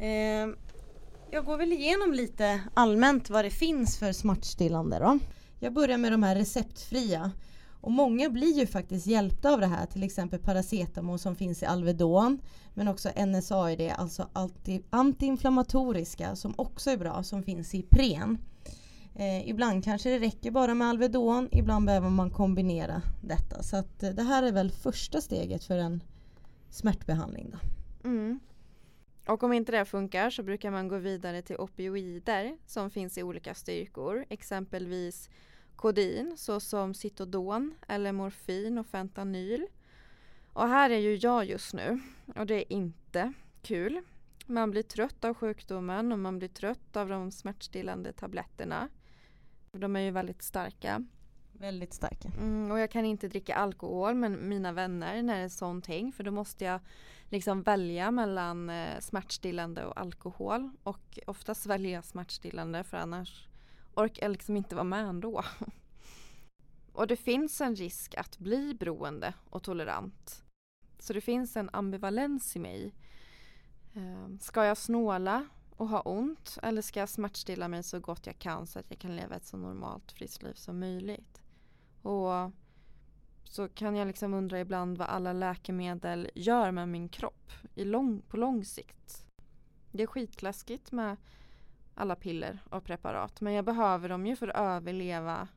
Eh, 0.00 0.48
jag 1.30 1.44
går 1.44 1.56
väl 1.56 1.72
igenom 1.72 2.12
lite 2.12 2.60
allmänt 2.74 3.30
vad 3.30 3.44
det 3.44 3.50
finns 3.50 3.98
för 3.98 4.12
smärtstillande 4.12 4.98
då. 4.98 5.18
Jag 5.60 5.72
börjar 5.72 5.98
med 5.98 6.12
de 6.12 6.22
här 6.22 6.36
receptfria. 6.36 7.32
Och 7.80 7.92
många 7.92 8.30
blir 8.30 8.58
ju 8.58 8.66
faktiskt 8.66 9.06
hjälpta 9.06 9.52
av 9.52 9.60
det 9.60 9.66
här, 9.66 9.86
till 9.86 10.02
exempel 10.02 10.38
paracetamol 10.38 11.18
som 11.18 11.36
finns 11.36 11.62
i 11.62 11.66
Alvedon. 11.66 12.38
Men 12.74 12.88
också 12.88 13.10
NSAID, 13.26 13.92
alltså 13.96 14.28
antiinflammatoriska 14.90 16.36
som 16.36 16.54
också 16.56 16.90
är 16.90 16.96
bra, 16.96 17.22
som 17.22 17.42
finns 17.42 17.74
i 17.74 17.78
Ipren. 17.78 18.38
Eh, 19.16 19.48
ibland 19.48 19.84
kanske 19.84 20.10
det 20.10 20.18
räcker 20.18 20.50
bara 20.50 20.74
med 20.74 20.88
Alvedon, 20.88 21.48
ibland 21.52 21.86
behöver 21.86 22.10
man 22.10 22.30
kombinera 22.30 23.02
detta. 23.22 23.62
Så 23.62 23.76
att, 23.76 24.02
eh, 24.02 24.10
det 24.10 24.22
här 24.22 24.42
är 24.42 24.52
väl 24.52 24.70
första 24.70 25.20
steget 25.20 25.64
för 25.64 25.78
en 25.78 26.02
smärtbehandling. 26.70 27.50
Då. 27.50 27.58
Mm. 28.08 28.40
Och 29.26 29.42
om 29.42 29.52
inte 29.52 29.72
det 29.72 29.84
funkar 29.84 30.30
så 30.30 30.42
brukar 30.42 30.70
man 30.70 30.88
gå 30.88 30.98
vidare 30.98 31.42
till 31.42 31.56
opioider 31.56 32.56
som 32.66 32.90
finns 32.90 33.18
i 33.18 33.22
olika 33.22 33.54
styrkor. 33.54 34.24
Exempelvis 34.28 35.30
kodin 35.76 36.34
såsom 36.36 36.94
Citodon 36.94 37.74
eller 37.88 38.12
morfin 38.12 38.78
och 38.78 38.86
fentanyl. 38.86 39.66
Och 40.52 40.68
här 40.68 40.90
är 40.90 40.98
ju 40.98 41.16
jag 41.16 41.44
just 41.44 41.74
nu 41.74 42.00
och 42.36 42.46
det 42.46 42.54
är 42.54 42.72
inte 42.72 43.32
kul. 43.62 44.00
Man 44.46 44.70
blir 44.70 44.82
trött 44.82 45.24
av 45.24 45.34
sjukdomen 45.34 46.12
och 46.12 46.18
man 46.18 46.38
blir 46.38 46.48
trött 46.48 46.96
av 46.96 47.08
de 47.08 47.30
smärtstillande 47.30 48.12
tabletterna. 48.12 48.88
De 49.78 49.96
är 49.96 50.00
ju 50.00 50.10
väldigt 50.10 50.42
starka. 50.42 51.04
Väldigt 51.52 51.94
starka. 51.94 52.28
Mm, 52.28 52.70
och 52.70 52.78
jag 52.78 52.90
kan 52.90 53.04
inte 53.04 53.28
dricka 53.28 53.54
alkohol 53.54 54.14
med 54.14 54.30
mina 54.30 54.72
vänner 54.72 55.22
när 55.22 55.38
det 55.38 55.44
är 55.44 55.48
sånt 55.48 55.86
häng 55.86 56.12
för 56.12 56.24
då 56.24 56.30
måste 56.30 56.64
jag 56.64 56.80
liksom 57.28 57.62
välja 57.62 58.10
mellan 58.10 58.70
eh, 58.70 59.00
smärtstillande 59.00 59.84
och 59.84 60.00
alkohol 60.00 60.70
och 60.82 61.18
oftast 61.26 61.66
väljer 61.66 61.92
jag 61.92 62.04
smärtstillande 62.04 62.84
för 62.84 62.96
annars 62.96 63.48
orkar 63.94 64.22
jag 64.22 64.32
liksom 64.32 64.56
inte 64.56 64.74
vara 64.74 64.84
med 64.84 65.04
ändå. 65.04 65.44
och 66.92 67.06
det 67.06 67.16
finns 67.16 67.60
en 67.60 67.76
risk 67.76 68.14
att 68.14 68.38
bli 68.38 68.74
beroende 68.74 69.34
och 69.50 69.62
tolerant. 69.62 70.44
Så 70.98 71.12
det 71.12 71.20
finns 71.20 71.56
en 71.56 71.70
ambivalens 71.72 72.56
i 72.56 72.58
mig. 72.58 72.94
Eh, 73.94 74.38
ska 74.40 74.64
jag 74.64 74.78
snåla 74.78 75.46
och 75.76 75.88
ha 75.88 76.00
ont 76.00 76.58
eller 76.62 76.82
ska 76.82 77.00
jag 77.00 77.08
smärtstilla 77.08 77.68
mig 77.68 77.82
så 77.82 78.00
gott 78.00 78.26
jag 78.26 78.38
kan 78.38 78.66
så 78.66 78.78
att 78.78 78.86
jag 78.88 78.98
kan 78.98 79.16
leva 79.16 79.36
ett 79.36 79.46
så 79.46 79.56
normalt 79.56 80.12
friskt 80.12 80.42
liv 80.42 80.54
som 80.54 80.78
möjligt? 80.80 81.42
Och 82.02 82.50
så 83.44 83.68
kan 83.68 83.96
jag 83.96 84.06
liksom 84.06 84.34
undra 84.34 84.60
ibland 84.60 84.98
vad 84.98 85.08
alla 85.08 85.32
läkemedel 85.32 86.30
gör 86.34 86.70
med 86.70 86.88
min 86.88 87.08
kropp 87.08 87.52
i 87.74 87.84
lång, 87.84 88.22
på 88.28 88.36
lång 88.36 88.64
sikt. 88.64 89.26
Det 89.92 90.02
är 90.02 90.06
skitläskigt 90.06 90.92
med 90.92 91.16
alla 91.94 92.16
piller 92.16 92.58
och 92.70 92.84
preparat 92.84 93.40
men 93.40 93.52
jag 93.52 93.64
behöver 93.64 94.08
dem 94.08 94.26
ju 94.26 94.36
för 94.36 94.48
att 94.48 94.56
överleva 94.56 95.48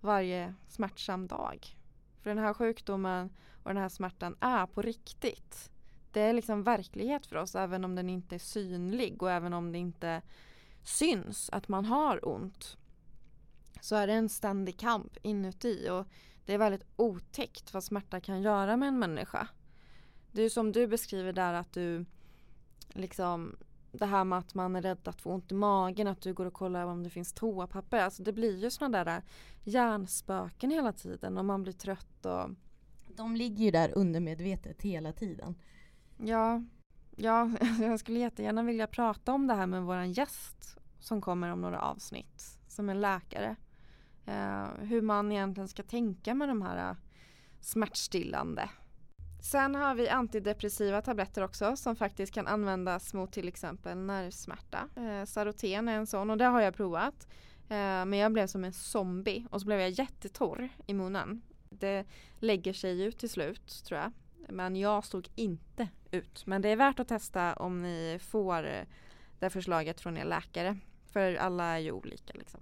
varje 0.00 0.54
smärtsam 0.68 1.26
dag. 1.26 1.76
För 2.20 2.30
den 2.30 2.38
här 2.38 2.54
sjukdomen 2.54 3.30
och 3.62 3.74
den 3.74 3.82
här 3.82 3.88
smärtan 3.88 4.36
är 4.40 4.66
på 4.66 4.82
riktigt. 4.82 5.70
Det 6.12 6.20
är 6.20 6.32
liksom 6.32 6.62
verklighet 6.62 7.26
för 7.26 7.36
oss 7.36 7.54
även 7.54 7.84
om 7.84 7.94
den 7.94 8.08
inte 8.08 8.34
är 8.34 8.38
synlig 8.38 9.22
och 9.22 9.30
även 9.30 9.52
om 9.52 9.72
det 9.72 9.78
inte 9.78 10.22
syns 10.82 11.50
att 11.52 11.68
man 11.68 11.84
har 11.84 12.28
ont. 12.28 12.76
Så 13.80 13.96
är 13.96 14.06
det 14.06 14.12
en 14.12 14.28
ständig 14.28 14.78
kamp 14.78 15.16
inuti 15.22 15.88
och 15.90 16.06
det 16.44 16.54
är 16.54 16.58
väldigt 16.58 16.86
otäckt 16.96 17.74
vad 17.74 17.84
smärta 17.84 18.20
kan 18.20 18.42
göra 18.42 18.76
med 18.76 18.88
en 18.88 18.98
människa. 18.98 19.48
Det 20.32 20.42
är 20.42 20.48
som 20.48 20.72
du 20.72 20.86
beskriver 20.86 21.32
där 21.32 21.54
att 21.54 21.72
du 21.72 22.04
liksom 22.88 23.56
det 23.92 24.06
här 24.06 24.24
med 24.24 24.38
att 24.38 24.54
man 24.54 24.76
är 24.76 24.82
rädd 24.82 25.08
att 25.08 25.20
få 25.20 25.30
ont 25.30 25.52
i 25.52 25.54
magen, 25.54 26.06
att 26.06 26.20
du 26.20 26.34
går 26.34 26.46
och 26.46 26.52
kollar 26.52 26.84
om 26.86 27.02
det 27.02 27.10
finns 27.10 27.32
toapapper. 27.32 28.00
Alltså 28.00 28.22
det 28.22 28.32
blir 28.32 28.58
ju 28.58 28.70
sådana 28.70 29.04
där 29.04 29.22
hjärnspöken 29.64 30.70
hela 30.70 30.92
tiden 30.92 31.38
och 31.38 31.44
man 31.44 31.62
blir 31.62 31.72
trött 31.72 32.26
och 32.26 32.50
De 33.16 33.36
ligger 33.36 33.64
ju 33.64 33.70
där 33.70 33.92
undermedvetet 33.94 34.82
hela 34.82 35.12
tiden. 35.12 35.54
Ja, 36.24 36.62
ja 37.16 37.50
jag 37.80 38.00
skulle 38.00 38.18
jättegärna 38.18 38.62
vilja 38.62 38.86
prata 38.86 39.32
om 39.32 39.46
det 39.46 39.54
här 39.54 39.66
med 39.66 39.82
våran 39.82 40.12
gäst 40.12 40.76
som 41.00 41.20
kommer 41.20 41.48
om 41.48 41.60
några 41.60 41.80
avsnitt 41.80 42.58
som 42.68 42.88
är 42.88 42.94
läkare. 42.94 43.56
Eh, 44.26 44.66
hur 44.80 45.02
man 45.02 45.32
egentligen 45.32 45.68
ska 45.68 45.82
tänka 45.82 46.34
med 46.34 46.48
de 46.48 46.62
här 46.62 46.90
eh, 46.90 46.96
smärtstillande. 47.60 48.70
Sen 49.42 49.74
har 49.74 49.94
vi 49.94 50.08
antidepressiva 50.08 51.02
tabletter 51.02 51.42
också 51.42 51.76
som 51.76 51.96
faktiskt 51.96 52.34
kan 52.34 52.46
användas 52.46 53.14
mot 53.14 53.32
till 53.32 53.48
exempel 53.48 53.98
nervsmärta. 53.98 54.88
Eh, 54.96 55.24
Saroten 55.24 55.88
är 55.88 55.96
en 55.96 56.06
sån 56.06 56.30
och 56.30 56.38
det 56.38 56.44
har 56.44 56.60
jag 56.60 56.74
provat. 56.74 57.28
Eh, 57.68 58.04
men 58.04 58.14
jag 58.14 58.32
blev 58.32 58.46
som 58.46 58.64
en 58.64 58.72
zombie 58.72 59.46
och 59.50 59.60
så 59.60 59.66
blev 59.66 59.80
jag 59.80 59.90
jättetorr 59.90 60.68
i 60.86 60.94
munnen. 60.94 61.42
Det 61.70 62.04
lägger 62.38 62.72
sig 62.72 63.02
ju 63.02 63.12
till 63.12 63.30
slut 63.30 63.84
tror 63.84 64.00
jag. 64.00 64.12
Men 64.48 64.76
jag 64.76 65.04
stod 65.04 65.28
inte 65.34 65.88
ut. 66.10 66.46
Men 66.46 66.62
det 66.62 66.68
är 66.68 66.76
värt 66.76 67.00
att 67.00 67.08
testa 67.08 67.54
om 67.54 67.82
ni 67.82 68.18
får 68.22 68.62
det 69.38 69.50
förslaget 69.50 70.00
från 70.00 70.16
er 70.16 70.24
läkare. 70.24 70.76
För 71.06 71.34
alla 71.34 71.64
är 71.64 71.78
ju 71.78 71.92
olika 71.92 72.32
liksom. 72.34 72.60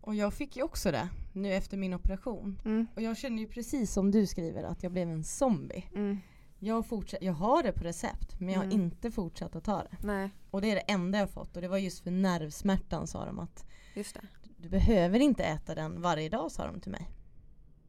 Och 0.00 0.14
jag 0.14 0.34
fick 0.34 0.56
ju 0.56 0.62
också 0.62 0.90
det 0.90 1.08
nu 1.32 1.52
efter 1.54 1.76
min 1.76 1.94
operation. 1.94 2.60
Mm. 2.64 2.86
Och 2.94 3.02
jag 3.02 3.16
känner 3.16 3.38
ju 3.42 3.48
precis 3.48 3.92
som 3.92 4.10
du 4.10 4.26
skriver 4.26 4.62
att 4.62 4.82
jag 4.82 4.92
blev 4.92 5.08
en 5.10 5.24
zombie. 5.24 5.84
Mm. 5.94 6.18
Jag, 6.58 6.86
fortsatt, 6.86 7.22
jag 7.22 7.32
har 7.32 7.62
det 7.62 7.72
på 7.72 7.84
recept 7.84 8.40
men 8.40 8.48
jag 8.48 8.58
har 8.60 8.64
Mm. 8.64 8.80
inte 8.80 9.10
fortsatt 9.10 9.56
att 9.56 9.64
ta 9.64 9.82
det. 9.82 9.96
Nej, 10.02 10.30
Och 10.50 10.60
det 10.60 10.70
är 10.70 10.74
det 10.74 10.80
enda 10.80 11.18
jag 11.18 11.30
fått 11.30 11.56
och 11.56 11.62
det 11.62 11.68
var 11.68 11.78
just 11.78 12.00
för 12.00 12.10
nervsmärtan 12.10 13.06
sa 13.06 13.24
de 13.26 13.38
att 13.38 13.64
just 13.94 14.14
det. 14.14 14.20
du 14.56 14.68
behöver 14.68 15.20
inte 15.20 15.44
äta 15.44 15.74
den 15.74 16.00
varje 16.02 16.28
dag 16.28 16.52
sa 16.52 16.66
de 16.66 16.80
till 16.80 16.92
mig. 16.92 17.08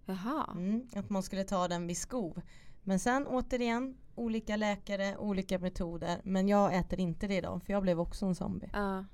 Jaha. 0.06 0.48
Mm, 0.52 0.88
att 0.96 1.10
man 1.10 1.24
skulle 1.24 1.44
ta 1.44 1.68
den 1.68 1.88
vid 1.88 1.98
skov. 1.98 2.42
Men 2.90 3.00
sen 3.00 3.28
återigen, 3.28 3.98
olika 4.16 4.56
läkare, 4.56 5.18
olika 5.18 5.60
metoder. 5.60 6.22
Men 6.24 6.48
jag 6.48 6.76
äter 6.76 7.00
inte 7.00 7.28
det 7.28 7.36
idag 7.36 7.64
för 7.64 7.74
jag 7.74 7.84
blev 7.84 8.00
också 8.00 8.26
en 8.26 8.36
zombie. 8.36 8.70
Ja. 8.74 9.06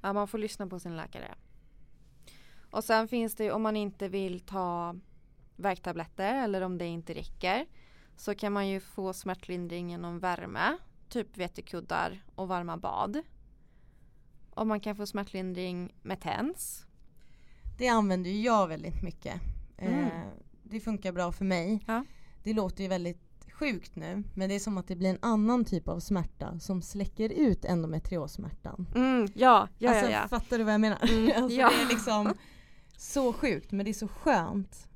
Ja, 0.00 0.12
man 0.12 0.28
får 0.28 0.38
lyssna 0.38 0.66
på 0.66 0.80
sin 0.80 0.96
läkare. 0.96 1.34
Och 2.70 2.84
sen 2.84 3.08
finns 3.08 3.34
det 3.34 3.52
om 3.52 3.62
man 3.62 3.76
inte 3.76 4.08
vill 4.08 4.40
ta 4.40 4.94
värktabletter 5.56 6.44
eller 6.44 6.60
om 6.60 6.78
det 6.78 6.86
inte 6.86 7.14
räcker 7.14 7.66
så 8.16 8.34
kan 8.34 8.52
man 8.52 8.68
ju 8.68 8.80
få 8.80 9.12
smärtlindring 9.12 9.90
genom 9.90 10.18
värme, 10.18 10.78
typ 11.08 11.36
vetekuddar 11.36 12.24
och 12.34 12.48
varma 12.48 12.76
bad. 12.76 13.22
Och 14.54 14.66
man 14.66 14.80
kan 14.80 14.96
få 14.96 15.06
smärtlindring 15.06 15.94
med 16.02 16.20
TENS. 16.20 16.86
Det 17.78 17.88
använder 17.88 18.30
jag 18.30 18.68
väldigt 18.68 19.02
mycket. 19.02 19.40
Mm. 19.78 20.04
Eh, 20.04 20.10
det 20.62 20.80
funkar 20.80 21.12
bra 21.12 21.32
för 21.32 21.44
mig. 21.44 21.84
Ja. 21.86 22.04
Det 22.42 22.52
låter 22.52 22.82
ju 22.82 22.88
väldigt 22.88 23.18
sjukt 23.52 23.96
nu 23.96 24.22
men 24.34 24.48
det 24.48 24.54
är 24.54 24.58
som 24.58 24.78
att 24.78 24.88
det 24.88 24.96
blir 24.96 25.10
en 25.10 25.18
annan 25.22 25.64
typ 25.64 25.88
av 25.88 26.00
smärta 26.00 26.58
som 26.58 26.82
släcker 26.82 27.28
ut 27.32 27.64
endometriossmärtan. 27.64 28.86
Mm, 28.94 29.28
ja, 29.34 29.68
ja, 29.78 29.90
alltså, 29.90 30.10
ja, 30.10 30.20
ja. 30.22 30.28
Fattar 30.28 30.58
du 30.58 30.64
vad 30.64 30.74
jag 30.74 30.80
menar? 30.80 30.98
Mm, 31.10 31.32
alltså, 31.42 31.58
ja. 31.58 31.70
Det 31.70 31.82
är 31.82 31.88
liksom 31.88 32.34
så 32.96 33.32
sjukt 33.32 33.72
men 33.72 33.84
det 33.84 33.90
är 33.90 33.94
så 33.94 34.08
skönt 34.08 34.88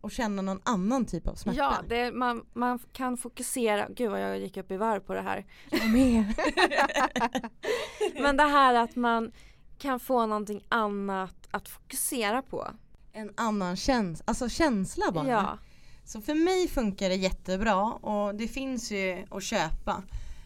att 0.00 0.12
känna 0.12 0.42
någon 0.42 0.60
annan 0.64 1.04
typ 1.04 1.28
av 1.28 1.34
smärta. 1.34 1.58
Ja, 1.58 1.76
det, 1.88 2.12
man, 2.12 2.46
man 2.52 2.78
kan 2.92 3.16
fokusera, 3.16 3.88
gud 3.88 4.10
vad 4.10 4.20
jag 4.20 4.38
gick 4.38 4.56
upp 4.56 4.70
i 4.70 4.76
varv 4.76 5.00
på 5.00 5.14
det 5.14 5.20
här. 5.20 5.46
Jag 5.70 5.90
med. 5.90 6.34
Men 8.22 8.36
det 8.36 8.42
här 8.42 8.74
att 8.74 8.96
man 8.96 9.32
kan 9.78 10.00
få 10.00 10.26
någonting 10.26 10.64
annat 10.68 11.48
att 11.50 11.68
fokusera 11.68 12.42
på. 12.42 12.68
en 13.12 13.32
annan 13.36 13.76
känsla, 13.76 14.24
alltså 14.26 14.48
känsla 14.48 15.12
bara. 15.12 15.28
Ja, 15.28 15.58
Så 16.04 16.20
för 16.20 16.34
mig 16.34 16.68
funkar 16.68 17.08
det 17.08 17.14
jättebra 17.14 17.82
och 17.84 18.34
det 18.34 18.48
finns 18.48 18.92
ju 18.92 19.26
att 19.30 19.42
köpa. 19.42 20.02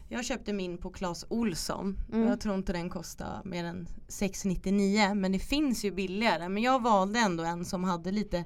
Jag 0.09 0.25
köpte 0.25 0.53
min 0.53 0.79
på 0.79 0.91
Clas 0.91 1.27
Olsson. 1.29 1.97
Mm. 2.13 2.29
Jag 2.29 2.41
tror 2.41 2.55
inte 2.55 2.73
den 2.73 2.91
kostar 2.91 3.43
mer 3.45 3.65
än 3.65 3.89
699 4.09 5.15
men 5.15 5.33
det 5.33 5.39
finns 5.39 5.85
ju 5.85 5.91
billigare. 5.91 6.49
Men 6.49 6.63
jag 6.63 6.83
valde 6.83 7.19
ändå 7.19 7.45
en 7.45 7.65
som 7.65 7.85
hade 7.85 8.11
lite 8.11 8.45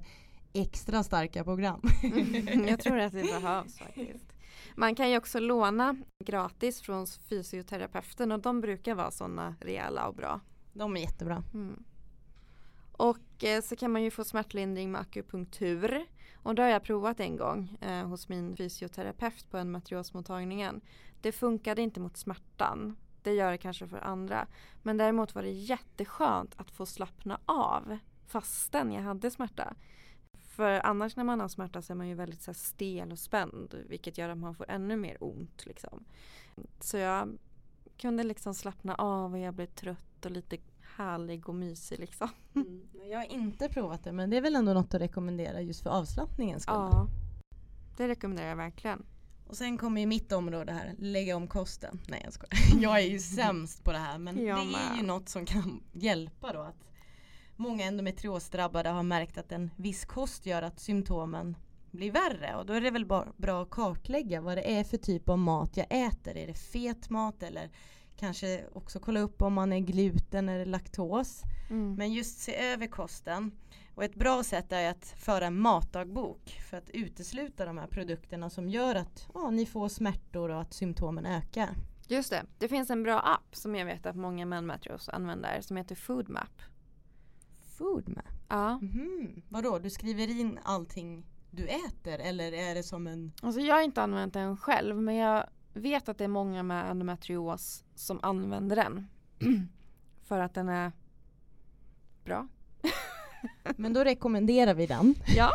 extra 0.53 1.03
starka 1.03 1.45
program. 1.45 1.81
Mm, 2.03 2.69
jag 2.69 2.81
tror 2.81 2.99
att 2.99 3.13
det 3.13 3.23
behövs 3.43 3.79
faktiskt. 3.79 4.33
Man 4.75 4.95
kan 4.95 5.11
ju 5.11 5.17
också 5.17 5.41
låna 5.41 5.97
gratis 6.25 6.81
från 6.81 7.07
fysioterapeuten 7.07 8.33
och 8.33 8.41
de 8.41 8.61
brukar 8.61 8.95
vara 8.95 9.11
sådana 9.11 9.55
rejäla 9.61 10.09
och 10.09 10.15
bra. 10.15 10.41
De 10.73 10.97
är 10.97 11.01
jättebra. 11.01 11.45
Mm. 11.55 11.85
Och 12.93 13.19
Eh, 13.43 13.61
så 13.63 13.77
kan 13.77 13.91
man 13.91 14.03
ju 14.03 14.11
få 14.11 14.25
smärtlindring 14.25 14.93
med 14.93 15.01
akupunktur. 15.01 16.07
Och 16.35 16.55
det 16.55 16.63
har 16.63 16.69
jag 16.69 16.83
provat 16.83 17.21
en 17.21 17.37
gång 17.37 17.79
eh, 17.81 18.07
hos 18.07 18.29
min 18.29 18.57
fysioterapeut 18.57 19.51
på 19.51 19.57
en 19.57 19.71
matriosmottagningen. 19.71 20.81
Det 21.21 21.33
funkade 21.33 21.83
inte 21.83 22.01
mot 22.01 22.17
smärtan. 22.17 22.97
Det 23.23 23.33
gör 23.33 23.51
det 23.51 23.59
kanske 23.59 23.89
för 23.89 23.99
andra. 23.99 24.47
Men 24.83 24.97
däremot 24.97 25.35
var 25.35 25.43
det 25.43 25.51
jätteskönt 25.51 26.55
att 26.57 26.71
få 26.71 26.87
slappna 26.87 27.41
av 27.47 27.99
fastän 28.27 28.93
jag 28.93 29.03
hade 29.03 29.31
smärta. 29.31 29.75
För 30.33 30.87
annars 30.87 31.17
när 31.17 31.25
man 31.25 31.41
har 31.41 31.49
smärta 31.49 31.83
så 31.83 31.93
är 31.93 31.95
man 31.95 32.09
ju 32.09 32.15
väldigt 32.15 32.43
så 32.43 32.51
här, 32.51 32.59
stel 32.59 33.13
och 33.13 33.19
spänd 33.19 33.85
vilket 33.89 34.19
gör 34.19 34.29
att 34.29 34.39
man 34.39 34.55
får 34.55 34.71
ännu 34.71 34.97
mer 34.97 35.17
ont. 35.21 35.67
Liksom. 35.67 36.05
Så 36.81 36.97
jag 36.97 37.39
kunde 37.99 38.25
liksom 38.25 38.55
slappna 38.55 38.95
av 38.95 39.33
och 39.33 39.39
jag 39.39 39.55
blev 39.55 39.67
trött 39.67 40.25
och 40.25 40.31
lite 40.31 40.59
härlig 40.97 41.49
och 41.49 41.55
mysig 41.55 41.99
liksom. 41.99 42.29
Mm. 42.55 42.83
Jag 43.11 43.19
har 43.19 43.33
inte 43.33 43.69
provat 43.69 44.05
det 44.05 44.13
men 44.13 44.31
det 44.31 44.37
är 44.37 44.41
väl 44.41 44.57
ändå 44.57 44.73
något 44.73 44.95
att 44.95 45.01
rekommendera 45.01 45.61
just 45.61 45.83
för 45.83 45.91
avslappningens 45.91 46.63
skull. 46.63 46.75
Ja, 46.75 47.09
det 47.97 48.09
rekommenderar 48.09 48.49
jag 48.49 48.57
verkligen. 48.57 49.05
Och 49.47 49.57
sen 49.57 49.79
kommer 49.79 50.01
ju 50.01 50.07
mitt 50.07 50.33
område 50.33 50.73
här, 50.73 50.95
lägga 50.99 51.37
om 51.37 51.49
kosten. 51.49 52.01
Nej 52.09 52.21
jag 52.25 52.33
skojar. 52.33 52.53
Jag 52.83 52.99
är 52.99 53.07
ju 53.07 53.19
sämst 53.19 53.85
på 53.85 53.93
det 53.93 53.99
här 53.99 54.19
men 54.19 54.45
Jag 54.45 54.59
det 54.59 54.75
är 54.93 54.97
ju 54.97 55.03
något 55.03 55.29
som 55.29 55.47
kan 55.47 55.83
hjälpa 55.93 56.53
då. 56.53 56.61
Att 56.61 56.85
många 57.57 57.85
endometriosdrabbade 57.85 58.89
har 58.89 59.03
märkt 59.03 59.39
att 59.39 59.53
en 59.53 59.71
viss 59.77 60.05
kost 60.05 60.47
gör 60.47 60.63
att 60.63 60.81
symptomen 60.81 61.57
blir 61.91 62.11
värre 62.11 62.57
och 62.57 62.67
då 62.67 62.73
är 62.73 62.81
det 62.81 62.91
väl 62.91 63.07
bra 63.37 63.63
att 63.63 63.71
kartlägga 63.71 64.41
vad 64.41 64.57
det 64.57 64.79
är 64.79 64.85
för 64.85 64.97
typ 64.97 65.29
av 65.29 65.39
mat 65.39 65.77
jag 65.77 65.87
äter. 65.91 66.37
Är 66.37 66.47
det 66.47 66.55
fet 66.55 67.11
mat 67.11 67.43
eller 67.43 67.71
kanske 68.23 68.65
också 68.73 69.01
kolla 69.01 69.21
upp 69.21 69.43
om 69.43 69.53
man 69.53 69.73
är 69.73 69.79
gluten 69.79 70.49
eller 70.49 70.67
laktos. 70.67 71.43
Mm. 71.71 71.95
Men 71.95 72.13
just 72.13 72.39
se 72.39 72.57
över 72.57 72.87
kosten. 72.87 73.53
Och 73.95 74.05
ett 74.05 74.15
bra 74.15 74.43
sätt 74.43 74.73
är 74.73 74.91
att 74.91 75.15
föra 75.19 75.47
en 75.47 75.59
matdagbok 75.59 76.61
för 76.71 76.77
att 76.77 76.91
utesluta 76.91 77.65
de 77.65 77.79
här 77.79 77.87
produkterna 77.87 78.51
som 78.51 78.69
gör 78.69 78.95
att 78.95 79.29
ja, 79.35 79.51
ni 79.51 79.67
får 79.67 79.89
smärtor 79.89 80.51
och 80.51 80.61
att 80.61 80.75
symptomen 80.75 81.27
ökar. 81.27 81.77
Just 82.09 82.31
det, 82.31 82.45
det 82.59 82.69
finns 82.69 82.91
en 82.91 83.03
bra 83.03 83.21
app 83.21 83.57
som 83.57 83.75
jag 83.75 83.87
vet 83.87 84.07
att 84.07 84.17
många 84.17 84.47
oss 84.95 85.09
använder 85.09 85.61
som 85.61 85.77
heter 85.77 85.95
Foodmap. 85.95 86.63
Foodmap? 87.79 88.25
Ja, 88.49 88.79
Mhm. 88.83 89.43
Vadå, 89.49 89.79
du 89.79 89.91
skriver 89.91 90.41
in 90.41 90.59
allting 90.63 91.27
du 91.51 91.67
äter 91.67 92.19
eller 92.19 92.53
är 92.53 92.75
det 92.75 92.83
som 92.83 93.07
en... 93.07 93.33
alltså 93.43 93.61
jag 93.61 93.75
har 93.75 93.83
inte 93.83 94.03
använt 94.03 94.33
den 94.33 94.57
själv 94.57 94.97
men 94.97 95.17
jag 95.17 95.47
vet 95.73 96.09
att 96.09 96.19
det 96.19 96.25
är 96.25 96.29
många 96.29 96.63
med 96.63 96.91
endometrios 96.91 97.85
som 97.95 98.21
använder 98.23 98.77
den. 98.77 99.09
För 100.25 100.41
att 100.41 100.55
den 100.55 100.69
är 100.69 100.93
bra. 102.25 102.49
Men 103.77 103.93
då 103.93 104.05
rekommenderar 104.05 104.75
vi 104.75 104.87
den. 104.87 105.15
Ja. 105.37 105.51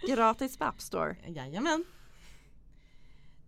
Gratis 0.08 0.56
på 0.56 0.64
App 0.64 0.80
Store. 0.80 1.16
Jajamän. 1.26 1.84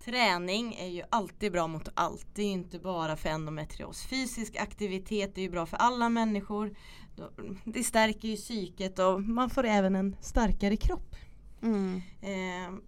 Träning 0.04 0.74
är 0.74 0.86
ju 0.86 1.02
alltid 1.10 1.52
bra 1.52 1.66
mot 1.66 1.88
allt. 1.94 2.26
Det 2.34 2.42
är 2.42 2.52
inte 2.52 2.78
bara 2.78 3.16
för 3.16 3.28
endometrios. 3.28 4.06
Fysisk 4.06 4.56
aktivitet 4.56 5.38
är 5.38 5.42
ju 5.42 5.50
bra 5.50 5.66
för 5.66 5.76
alla 5.76 6.08
människor. 6.08 6.76
Det 7.64 7.84
stärker 7.84 8.28
ju 8.28 8.36
psyket 8.36 8.98
och 8.98 9.22
man 9.22 9.50
får 9.50 9.64
även 9.64 9.96
en 9.96 10.16
starkare 10.20 10.76
kropp. 10.76 11.16
Mm. 11.62 12.02
Eh, 12.20 12.78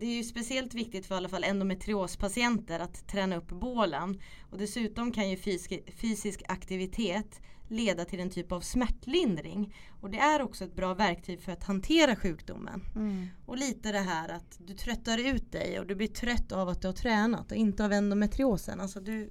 det 0.00 0.06
är 0.06 0.16
ju 0.16 0.24
speciellt 0.24 0.74
viktigt 0.74 1.06
för 1.06 1.14
i 1.14 1.18
alla 1.18 1.28
fall 1.28 1.44
endometriospatienter 1.44 2.80
att 2.80 3.06
träna 3.08 3.36
upp 3.36 3.48
bålen. 3.48 4.20
Och 4.50 4.58
dessutom 4.58 5.12
kan 5.12 5.30
ju 5.30 5.36
fysisk, 5.36 5.72
fysisk 6.00 6.42
aktivitet 6.48 7.40
leda 7.68 8.04
till 8.04 8.20
en 8.20 8.30
typ 8.30 8.52
av 8.52 8.60
smärtlindring. 8.60 9.74
Och 10.00 10.10
det 10.10 10.18
är 10.18 10.42
också 10.42 10.64
ett 10.64 10.76
bra 10.76 10.94
verktyg 10.94 11.40
för 11.40 11.52
att 11.52 11.64
hantera 11.64 12.16
sjukdomen. 12.16 12.84
Mm. 12.96 13.26
Och 13.46 13.56
lite 13.56 13.92
det 13.92 13.98
här 13.98 14.28
att 14.28 14.58
du 14.66 14.74
tröttar 14.74 15.18
ut 15.18 15.52
dig 15.52 15.80
och 15.80 15.86
du 15.86 15.94
blir 15.94 16.08
trött 16.08 16.52
av 16.52 16.68
att 16.68 16.82
du 16.82 16.88
har 16.88 16.92
tränat 16.92 17.50
och 17.50 17.56
inte 17.56 17.84
av 17.84 17.92
endometriosen. 17.92 18.80
Alltså 18.80 19.00
du, 19.00 19.30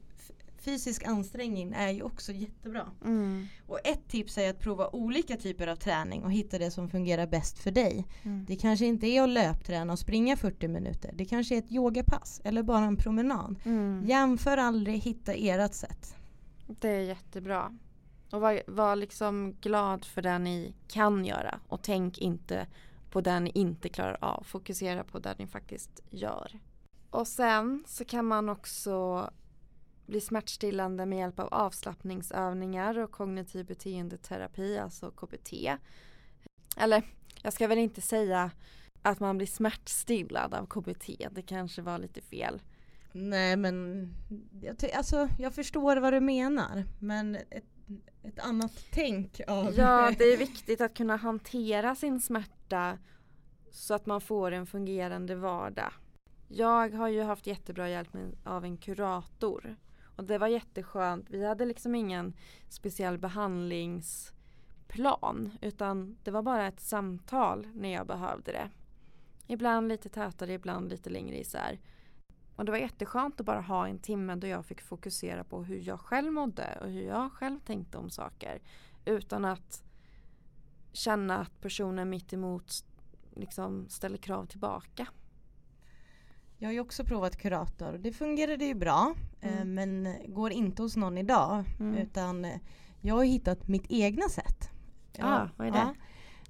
fysisk 0.62 1.04
ansträngning 1.04 1.74
är 1.74 1.90
ju 1.90 2.02
också 2.02 2.32
jättebra. 2.32 2.92
Mm. 3.06 3.48
Och 3.68 3.80
ett 3.84 4.08
tips 4.08 4.38
är 4.38 4.50
att 4.50 4.60
prova 4.60 4.90
olika 4.90 5.38
typer 5.38 5.68
av 5.68 5.76
träning 5.76 6.24
och 6.24 6.32
hitta 6.32 6.58
det 6.58 6.72
som 6.72 6.90
fungerar 6.90 7.28
bäst 7.28 7.60
för 7.60 7.72
dig. 7.72 8.06
Mm. 8.24 8.46
Det 8.46 8.56
kanske 8.56 8.86
inte 8.86 9.08
är 9.08 9.24
att 9.24 9.30
löpträna 9.30 9.94
och 9.94 10.00
springa 10.00 10.38
40 10.38 10.68
minuter. 10.68 11.12
Det 11.14 11.26
kanske 11.26 11.56
är 11.56 11.60
ett 11.60 11.72
yogapass 11.72 12.42
eller 12.44 12.64
bara 12.64 12.86
en 12.86 12.98
promenad. 12.98 13.56
Mm. 13.66 14.04
Jämför 14.06 14.58
aldrig, 14.58 15.00
hitta 15.00 15.34
ert 15.34 15.74
sätt. 15.74 16.16
Det 16.68 16.90
är 16.90 17.02
jättebra. 17.02 17.78
Och 18.32 18.42
var, 18.42 18.62
var 18.68 18.96
liksom 18.96 19.56
glad 19.62 20.06
för 20.06 20.22
det 20.22 20.40
ni 20.40 20.74
kan 20.88 21.26
göra 21.26 21.60
och 21.68 21.82
tänk 21.84 22.18
inte 22.18 22.68
på 23.12 23.22
det 23.22 23.40
ni 23.40 23.52
inte 23.54 23.90
klarar 23.90 24.18
av. 24.22 24.44
Fokusera 24.44 25.04
på 25.04 25.20
det 25.20 25.36
ni 25.38 25.48
faktiskt 25.48 26.04
gör. 26.10 26.60
Och 27.10 27.28
sen 27.28 27.84
så 27.88 28.06
kan 28.06 28.26
man 28.26 28.50
också 28.50 29.30
bli 30.08 30.22
smärtstillande 30.22 31.06
med 31.06 31.20
hjälp 31.20 31.40
av 31.40 31.48
avslappningsövningar 31.52 32.98
och 32.98 33.12
kognitiv 33.12 33.66
beteendeterapi, 33.66 34.78
alltså 34.78 35.12
KBT. 35.12 35.54
Eller 36.78 37.04
jag 37.42 37.54
ska 37.54 37.68
väl 37.68 37.78
inte 37.78 38.02
säga 38.02 38.52
att 39.02 39.20
man 39.20 39.38
blir 39.38 39.48
smärtstillad 39.48 40.54
av 40.54 40.66
KBT, 40.66 41.28
det 41.32 41.42
kanske 41.42 41.82
var 41.82 41.98
lite 41.98 42.22
fel. 42.22 42.62
Nej 43.12 43.58
men 43.58 44.08
jag, 44.62 44.92
alltså, 44.96 45.30
jag 45.40 45.56
förstår 45.56 45.98
vad 45.98 46.14
du 46.14 46.20
menar. 46.20 46.84
Men 47.00 47.36
ett, 47.36 47.66
ett 48.24 48.40
annat 48.40 48.86
tänk 48.92 49.42
av... 49.48 49.74
Ja, 49.78 50.12
det 50.18 50.24
är 50.24 50.38
viktigt 50.38 50.82
att 50.82 50.94
kunna 50.94 51.16
hantera 51.16 51.96
sin 51.96 52.22
smärta 52.22 52.98
så 53.72 53.94
att 53.94 54.06
man 54.06 54.22
får 54.22 54.52
en 54.52 54.66
fungerande 54.66 55.36
vardag. 55.36 55.92
Jag 56.48 56.90
har 56.90 57.08
ju 57.08 57.22
haft 57.22 57.48
jättebra 57.48 57.90
hjälp 57.90 58.14
med, 58.14 58.38
av 58.44 58.66
en 58.66 58.78
kurator 58.78 59.76
och 60.18 60.24
det 60.24 60.38
var 60.38 60.48
jätteskönt. 60.48 61.30
Vi 61.30 61.46
hade 61.46 61.66
liksom 61.66 61.96
ingen 61.96 62.34
speciell 62.70 63.18
behandlingsplan 63.18 65.52
utan 65.62 66.18
det 66.24 66.32
var 66.32 66.42
bara 66.42 66.68
ett 66.68 66.80
samtal 66.80 67.68
när 67.74 67.94
jag 67.94 68.08
behövde 68.08 68.52
det. 68.52 68.70
Ibland 69.48 69.88
lite 69.88 70.10
tätare, 70.10 70.54
ibland 70.54 70.90
lite 70.90 71.10
längre 71.10 71.40
isär. 71.40 71.80
Och 72.56 72.66
det 72.66 72.72
var 72.72 72.80
jätteskönt 72.80 73.40
att 73.40 73.46
bara 73.46 73.62
ha 73.62 73.88
en 73.88 74.00
timme 74.00 74.36
då 74.36 74.48
jag 74.48 74.66
fick 74.66 74.82
fokusera 74.82 75.44
på 75.44 75.64
hur 75.64 75.88
jag 75.88 76.00
själv 76.00 76.32
mådde 76.32 76.78
och 76.82 76.90
hur 76.90 77.04
jag 77.04 77.32
själv 77.32 77.60
tänkte 77.60 77.98
om 77.98 78.10
saker. 78.10 78.62
Utan 79.06 79.46
att 79.46 79.84
känna 80.92 81.38
att 81.38 81.62
personen 81.62 82.10
mitt 82.10 82.34
emot 82.34 82.74
liksom 83.34 83.90
ställer 83.90 84.18
krav 84.18 84.46
tillbaka. 84.46 85.08
Jag 86.58 86.68
har 86.68 86.74
ju 86.74 86.80
också 86.80 87.04
provat 87.04 87.38
kurator 87.38 87.94
och 87.94 88.00
det 88.00 88.12
fungerade 88.12 88.66
ju 88.66 88.74
bra 88.74 89.14
eh, 89.42 89.62
Mm. 89.62 89.74
men 89.74 90.16
går 90.34 90.52
inte 90.52 90.82
hos 90.82 90.96
någon 90.96 91.18
idag 91.18 91.64
Mm. 91.80 91.96
utan 91.98 92.46
eh, 92.46 92.58
jag 93.02 93.16
har 93.16 93.24
hittat 93.24 93.68
mitt 93.68 93.86
egna 93.90 94.30
sätt. 94.30 94.70
Ah, 95.20 95.48
vad 95.58 95.68
är 95.68 95.72
det? 95.72 95.94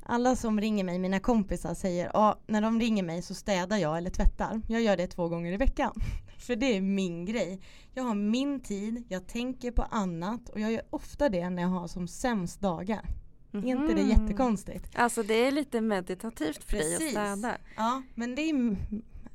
Alla 0.09 0.35
som 0.35 0.61
ringer 0.61 0.83
mig, 0.83 0.99
mina 0.99 1.19
kompisar 1.19 1.73
säger 1.73 2.11
ja, 2.13 2.39
när 2.47 2.61
de 2.61 2.79
ringer 2.79 3.03
mig 3.03 3.21
så 3.21 3.33
städar 3.33 3.77
jag 3.77 3.97
eller 3.97 4.09
tvättar. 4.09 4.61
Jag 4.67 4.81
gör 4.81 4.97
det 4.97 5.07
två 5.07 5.27
gånger 5.29 5.51
i 5.51 5.57
veckan. 5.57 5.93
För 6.39 6.55
det 6.55 6.77
är 6.77 6.81
min 6.81 7.25
grej. 7.25 7.61
Jag 7.93 8.03
har 8.03 8.15
min 8.15 8.59
tid, 8.59 9.03
jag 9.09 9.27
tänker 9.27 9.71
på 9.71 9.81
annat 9.81 10.49
och 10.49 10.59
jag 10.59 10.71
gör 10.71 10.81
ofta 10.89 11.29
det 11.29 11.49
när 11.49 11.61
jag 11.61 11.69
har 11.69 11.87
som 11.87 12.07
sämst 12.07 12.61
dagar. 12.61 13.05
Är 13.51 13.65
inte 13.65 13.93
det 13.93 14.01
Mhm. 14.03 14.09
jättekonstigt? 14.09 14.89
Alltså 14.95 15.23
det 15.23 15.33
är 15.33 15.51
lite 15.51 15.81
meditativt 15.81 16.63
för 16.63 16.77
dig 16.77 16.95
att 16.95 17.01
städa. 17.11 17.57
Ja, 17.77 18.01
men 18.15 18.35
det 18.35 18.41
är 18.41 18.53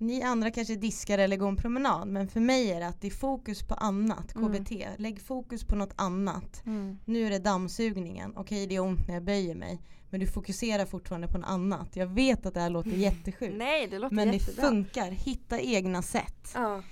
ni 0.03 0.23
andra 0.23 0.51
kanske 0.51 0.75
diskar 0.77 1.19
eller 1.19 1.37
går 1.37 1.49
en 1.49 1.57
promenad 1.57 2.09
men 2.09 2.29
för 2.29 2.41
mig 2.41 2.71
är 2.73 2.81
det 2.81 2.87
att 2.87 3.01
det 3.01 3.07
är 3.07 3.11
fokus 3.11 3.63
på 3.63 3.75
annat, 3.75 4.35
Mm. 4.37 4.53
KBT. 4.65 4.73
Lägg 4.97 5.21
fokus 5.21 5.65
på 5.65 5.77
något 5.77 5.93
annat. 5.97 6.63
Mm. 6.67 6.99
Nu 7.05 7.27
är 7.27 7.31
det 7.31 7.39
dammsugningen, 7.39 8.33
okej 8.37 8.67
det 8.67 8.75
är 8.75 8.81
ont 8.81 9.07
när 9.09 9.15
jag 9.15 9.25
böjer 9.25 9.55
mig 9.55 9.83
men 10.11 10.21
du 10.21 10.27
fokuserar 10.27 10.85
fortfarande 10.87 11.29
på 11.29 11.39
något 11.39 11.49
annat. 11.51 11.97
Jag 11.97 12.07
vet 12.07 12.47
att 12.47 12.55
det 12.55 12.61
här 12.61 12.71
låter 12.71 12.91
jättesjukt 12.91 13.55
Nej 13.57 13.87
det 13.87 13.99
låter 13.99 14.15
men 14.17 14.29
det 14.29 14.35
jättebra. 14.37 14.69
funkar, 14.69 15.11
hitta 15.11 15.61
egna 15.61 16.03
sätt. 16.03 16.51
Ja. 16.55 16.83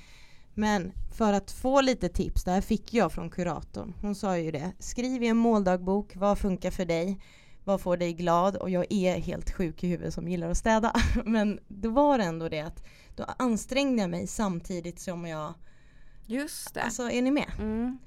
Men 0.54 0.92
för 1.16 1.32
att 1.32 1.50
få 1.50 1.80
lite 1.80 2.08
tips, 2.08 2.44
det 2.44 2.50
här 2.50 2.60
fick 2.60 2.94
jag 2.94 3.12
från 3.12 3.30
kuratorn. 3.30 3.94
Hon 4.00 4.14
sa 4.14 4.38
ju 4.38 4.50
det, 4.50 4.72
skriv 4.78 5.22
i 5.22 5.26
en 5.26 5.36
måldagbok, 5.36 6.16
vad 6.16 6.38
funkar 6.38 6.70
för 6.70 6.84
dig? 6.84 7.20
Vad 7.64 7.80
får 7.80 7.96
dig 7.96 8.12
glad? 8.12 8.56
Och 8.56 8.70
jag 8.70 8.86
är 8.90 9.18
helt 9.18 9.50
sjuk 9.50 9.84
i 9.84 9.88
huvudet 9.88 10.14
som 10.14 10.28
gillar 10.28 10.50
att 10.50 10.56
städa. 10.56 10.92
Men 11.24 11.58
det 11.68 11.88
var 11.88 12.18
ändå 12.18 12.48
det 12.48 12.60
att 12.60 12.84
då 13.16 13.24
ansträngde 13.38 14.02
jag 14.02 14.10
mig 14.10 14.26
samtidigt 14.26 15.00
som 15.00 15.26
jag, 15.26 15.54
Just 16.26 16.74
det. 16.74 16.82
alltså 16.82 17.10
är 17.10 17.22
ni 17.22 17.30
med? 17.30 17.50
Mm. 17.58 17.98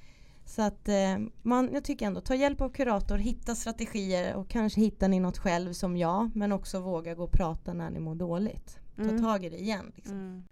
Så 0.46 0.62
att 0.62 0.88
eh, 0.90 1.18
man, 1.42 1.70
jag 1.74 1.84
tycker 1.84 2.06
ändå, 2.06 2.22
ta 2.22 2.36
hjälp 2.36 2.62
av 2.62 2.70
kurator, 2.70 3.18
hitta 3.18 3.56
strategier 3.56 4.36
och 4.36 4.48
kanske 4.50 4.82
hittar 4.82 5.08
ni 5.08 5.20
något 5.20 5.38
själv 5.38 5.74
som 5.74 5.98
jag. 5.98 6.32
Men 6.36 6.52
också 6.52 6.80
våga 6.80 7.16
gå 7.16 7.24
och 7.24 7.32
prata 7.32 7.74
när 7.74 7.90
ni 7.90 8.00
mår 8.00 8.16
dåligt. 8.16 8.80
Ta 8.96 9.02
Mm. 9.02 9.22
tag 9.22 9.46
i 9.46 9.50
det 9.50 9.58
igen. 9.62 9.92
Liksom. 9.96 10.16
Mm. 10.16 10.44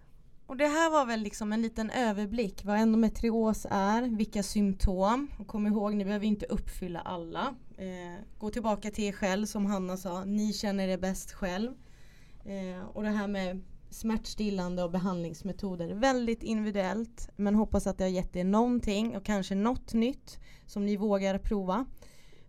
Och 0.51 0.57
det 0.57 0.67
här 0.67 0.89
var 0.89 1.05
väl 1.05 1.19
liksom 1.21 1.53
en 1.53 1.61
liten 1.61 1.89
överblick 1.89 2.65
vad 2.65 2.79
endometrios 2.79 3.67
är, 3.69 4.01
vilka 4.01 4.43
symptom. 4.43 5.27
Och 5.39 5.47
kom 5.47 5.67
ihåg, 5.67 5.95
ni 5.95 6.05
behöver 6.05 6.25
inte 6.25 6.45
uppfylla 6.45 6.99
alla. 6.99 7.55
Eh, 7.77 8.23
gå 8.37 8.49
tillbaka 8.49 8.91
till 8.91 9.03
er 9.03 9.11
själv 9.11 9.45
som 9.45 9.65
Hanna 9.65 9.97
sa, 9.97 10.25
ni 10.25 10.53
känner 10.53 10.87
er 10.87 10.97
bäst 10.97 11.31
själv. 11.31 11.71
Eh, 12.45 12.87
och 12.93 13.03
det 13.03 13.09
här 13.09 13.27
med 13.27 13.61
smärtstillande 13.89 14.83
och 14.83 14.91
behandlingsmetoder, 14.91 15.93
väldigt 15.93 16.43
individuellt. 16.43 17.29
Men 17.35 17.55
hoppas 17.55 17.87
att 17.87 17.97
det 17.97 18.03
har 18.03 18.11
gett 18.11 18.35
er 18.35 18.43
någonting 18.43 19.17
och 19.17 19.25
kanske 19.25 19.55
något 19.55 19.93
nytt 19.93 20.39
som 20.65 20.85
ni 20.85 20.97
vågar 20.97 21.37
prova. 21.37 21.85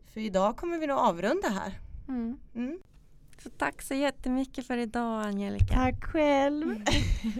För 0.05 0.21
idag 0.21 0.57
kommer 0.57 0.79
vi 0.79 0.87
nog 0.87 0.99
avrunda 0.99 1.49
här. 1.49 1.81
Mm. 2.09 2.39
Mm. 2.55 2.79
Så 3.43 3.51
tack 3.51 3.83
så 3.83 3.95
jättemycket 3.95 4.67
för 4.67 4.77
idag 4.77 5.27
Angelica. 5.27 5.75
Tack 5.75 6.05
själv! 6.05 6.85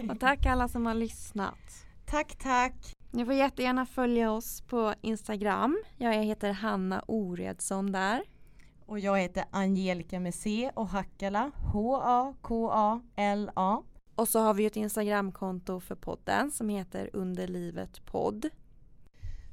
Och 0.09 0.19
tack 0.19 0.45
alla 0.45 0.67
som 0.67 0.85
har 0.85 0.93
lyssnat. 0.93 1.85
tack, 2.05 2.35
tack! 2.35 2.93
Ni 3.11 3.25
får 3.25 3.33
jättegärna 3.33 3.85
följa 3.85 4.31
oss 4.31 4.61
på 4.61 4.93
Instagram. 5.01 5.83
Jag 5.97 6.13
heter 6.13 6.51
Hanna 6.51 7.03
Oredsson 7.07 7.91
där. 7.91 8.23
Och 8.85 8.99
jag 8.99 9.19
heter 9.19 9.45
Angelica 9.51 10.19
med 10.19 10.35
C 10.35 10.71
och 10.73 10.87
Hackala, 10.87 11.51
H-A-K-A-L-A. 11.73 13.03
Och 14.15 14.27
så 14.27 14.39
har 14.39 14.53
vi 14.53 14.65
ett 14.65 14.75
Instagramkonto 14.75 15.79
för 15.79 15.95
podden 15.95 16.51
som 16.51 16.69
heter 16.69 17.09
Underlivet 17.13 18.05
podd. 18.05 18.49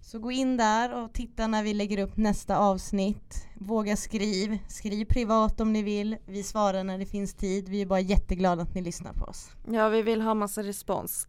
Så 0.02 0.18
gå 0.18 0.32
in 0.32 0.56
där 0.56 0.94
och 1.02 1.12
titta 1.12 1.46
när 1.46 1.62
vi 1.62 1.74
lägger 1.74 1.98
upp 1.98 2.16
nästa 2.16 2.58
avsnitt. 2.58 3.46
Våga 3.54 3.96
skriv, 3.96 4.58
skriv 4.68 5.04
privat 5.04 5.60
om 5.60 5.72
ni 5.72 5.82
vill. 5.82 6.16
Vi 6.26 6.42
svarar 6.42 6.84
när 6.84 6.98
det 6.98 7.06
finns 7.06 7.34
tid. 7.34 7.68
Vi 7.68 7.82
är 7.82 7.86
bara 7.86 8.00
jätteglada 8.00 8.62
att 8.62 8.74
ni 8.74 8.82
lyssnar 8.82 9.12
på 9.12 9.24
oss. 9.24 9.50
Ja, 9.70 9.88
vi 9.88 10.02
vill 10.02 10.20
ha 10.20 10.34
massa 10.34 10.62
respons. 10.62 11.26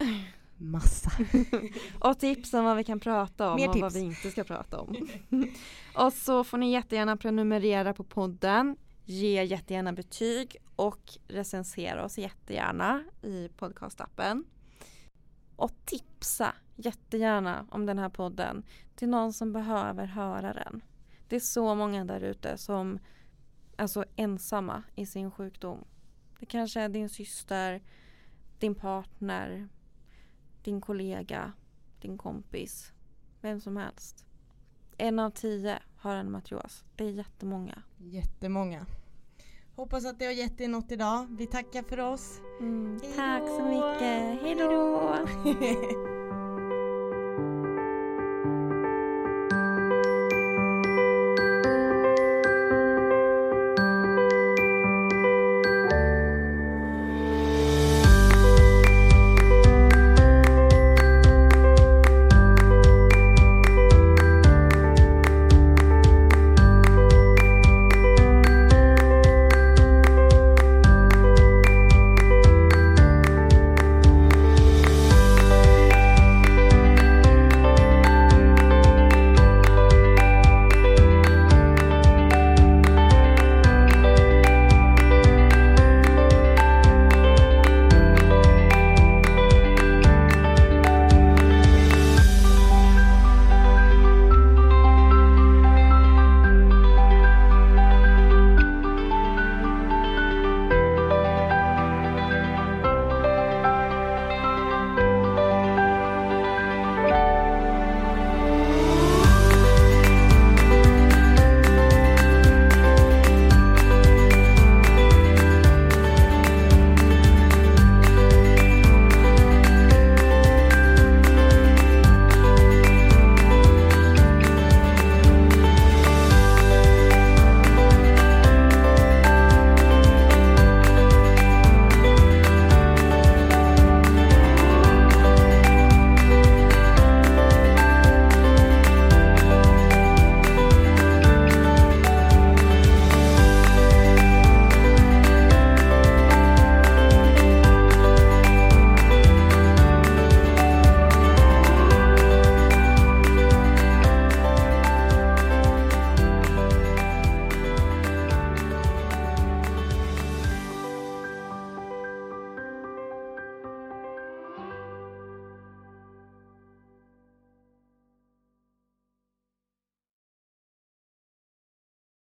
Massa. 0.57 1.11
Och 1.99 2.19
tips 2.19 2.53
om 2.53 2.65
vad 2.65 2.77
vi 2.77 2.83
kan 2.83 2.99
prata 2.99 3.49
om 3.49 3.55
Mer 3.55 3.67
och 3.67 3.73
tips. 3.73 3.81
vad 3.81 3.93
vi 3.93 3.99
inte 3.99 4.31
ska 4.31 4.43
prata 4.43 4.79
om. 4.79 5.07
och 5.95 6.13
så 6.13 6.43
får 6.43 6.57
ni 6.57 6.71
jättegärna 6.71 7.17
prenumerera 7.17 7.93
på 7.93 8.03
podden. 8.03 8.75
Ge 9.05 9.43
jättegärna 9.43 9.93
betyg 9.93 10.55
och 10.75 11.01
recensera 11.27 12.05
oss 12.05 12.17
jättegärna 12.17 13.03
i 13.23 13.49
podcastappen. 13.57 14.43
Och 15.61 15.85
tipsa 15.85 16.55
jättegärna 16.75 17.65
om 17.71 17.85
den 17.85 17.99
här 17.99 18.09
podden 18.09 18.63
till 18.95 19.09
någon 19.09 19.33
som 19.33 19.53
behöver 19.53 20.05
höra 20.05 20.53
den. 20.53 20.81
Det 21.27 21.35
är 21.35 21.39
så 21.39 21.75
många 21.75 22.05
där 22.05 22.21
ute 22.21 22.57
som 22.57 22.99
är 23.77 23.87
så 23.87 24.05
ensamma 24.15 24.83
i 24.95 25.05
sin 25.05 25.31
sjukdom. 25.31 25.85
Det 26.39 26.45
kanske 26.45 26.81
är 26.81 26.89
din 26.89 27.09
syster, 27.09 27.81
din 28.59 28.75
partner, 28.75 29.67
din 30.63 30.81
kollega, 30.81 31.53
din 32.01 32.17
kompis, 32.17 32.93
vem 33.41 33.61
som 33.61 33.77
helst. 33.77 34.25
En 34.97 35.19
av 35.19 35.29
tio 35.29 35.79
har 35.97 36.15
en 36.15 36.31
matrios. 36.31 36.83
Det 36.95 37.03
är 37.03 37.11
jättemånga. 37.11 37.83
Jättemånga. 37.97 38.85
Hoppas 39.81 40.05
att 40.05 40.19
det 40.19 40.25
har 40.25 40.31
gett 40.31 40.61
er 40.61 40.67
något 40.67 40.91
idag. 40.91 41.27
Vi 41.29 41.47
tackar 41.47 41.83
för 41.83 41.99
oss. 41.99 42.39
Mm, 42.59 42.99
tack 43.15 43.43
så 43.47 43.65
mycket. 43.65 44.41
Hej 44.41 44.55
då. 44.55 45.15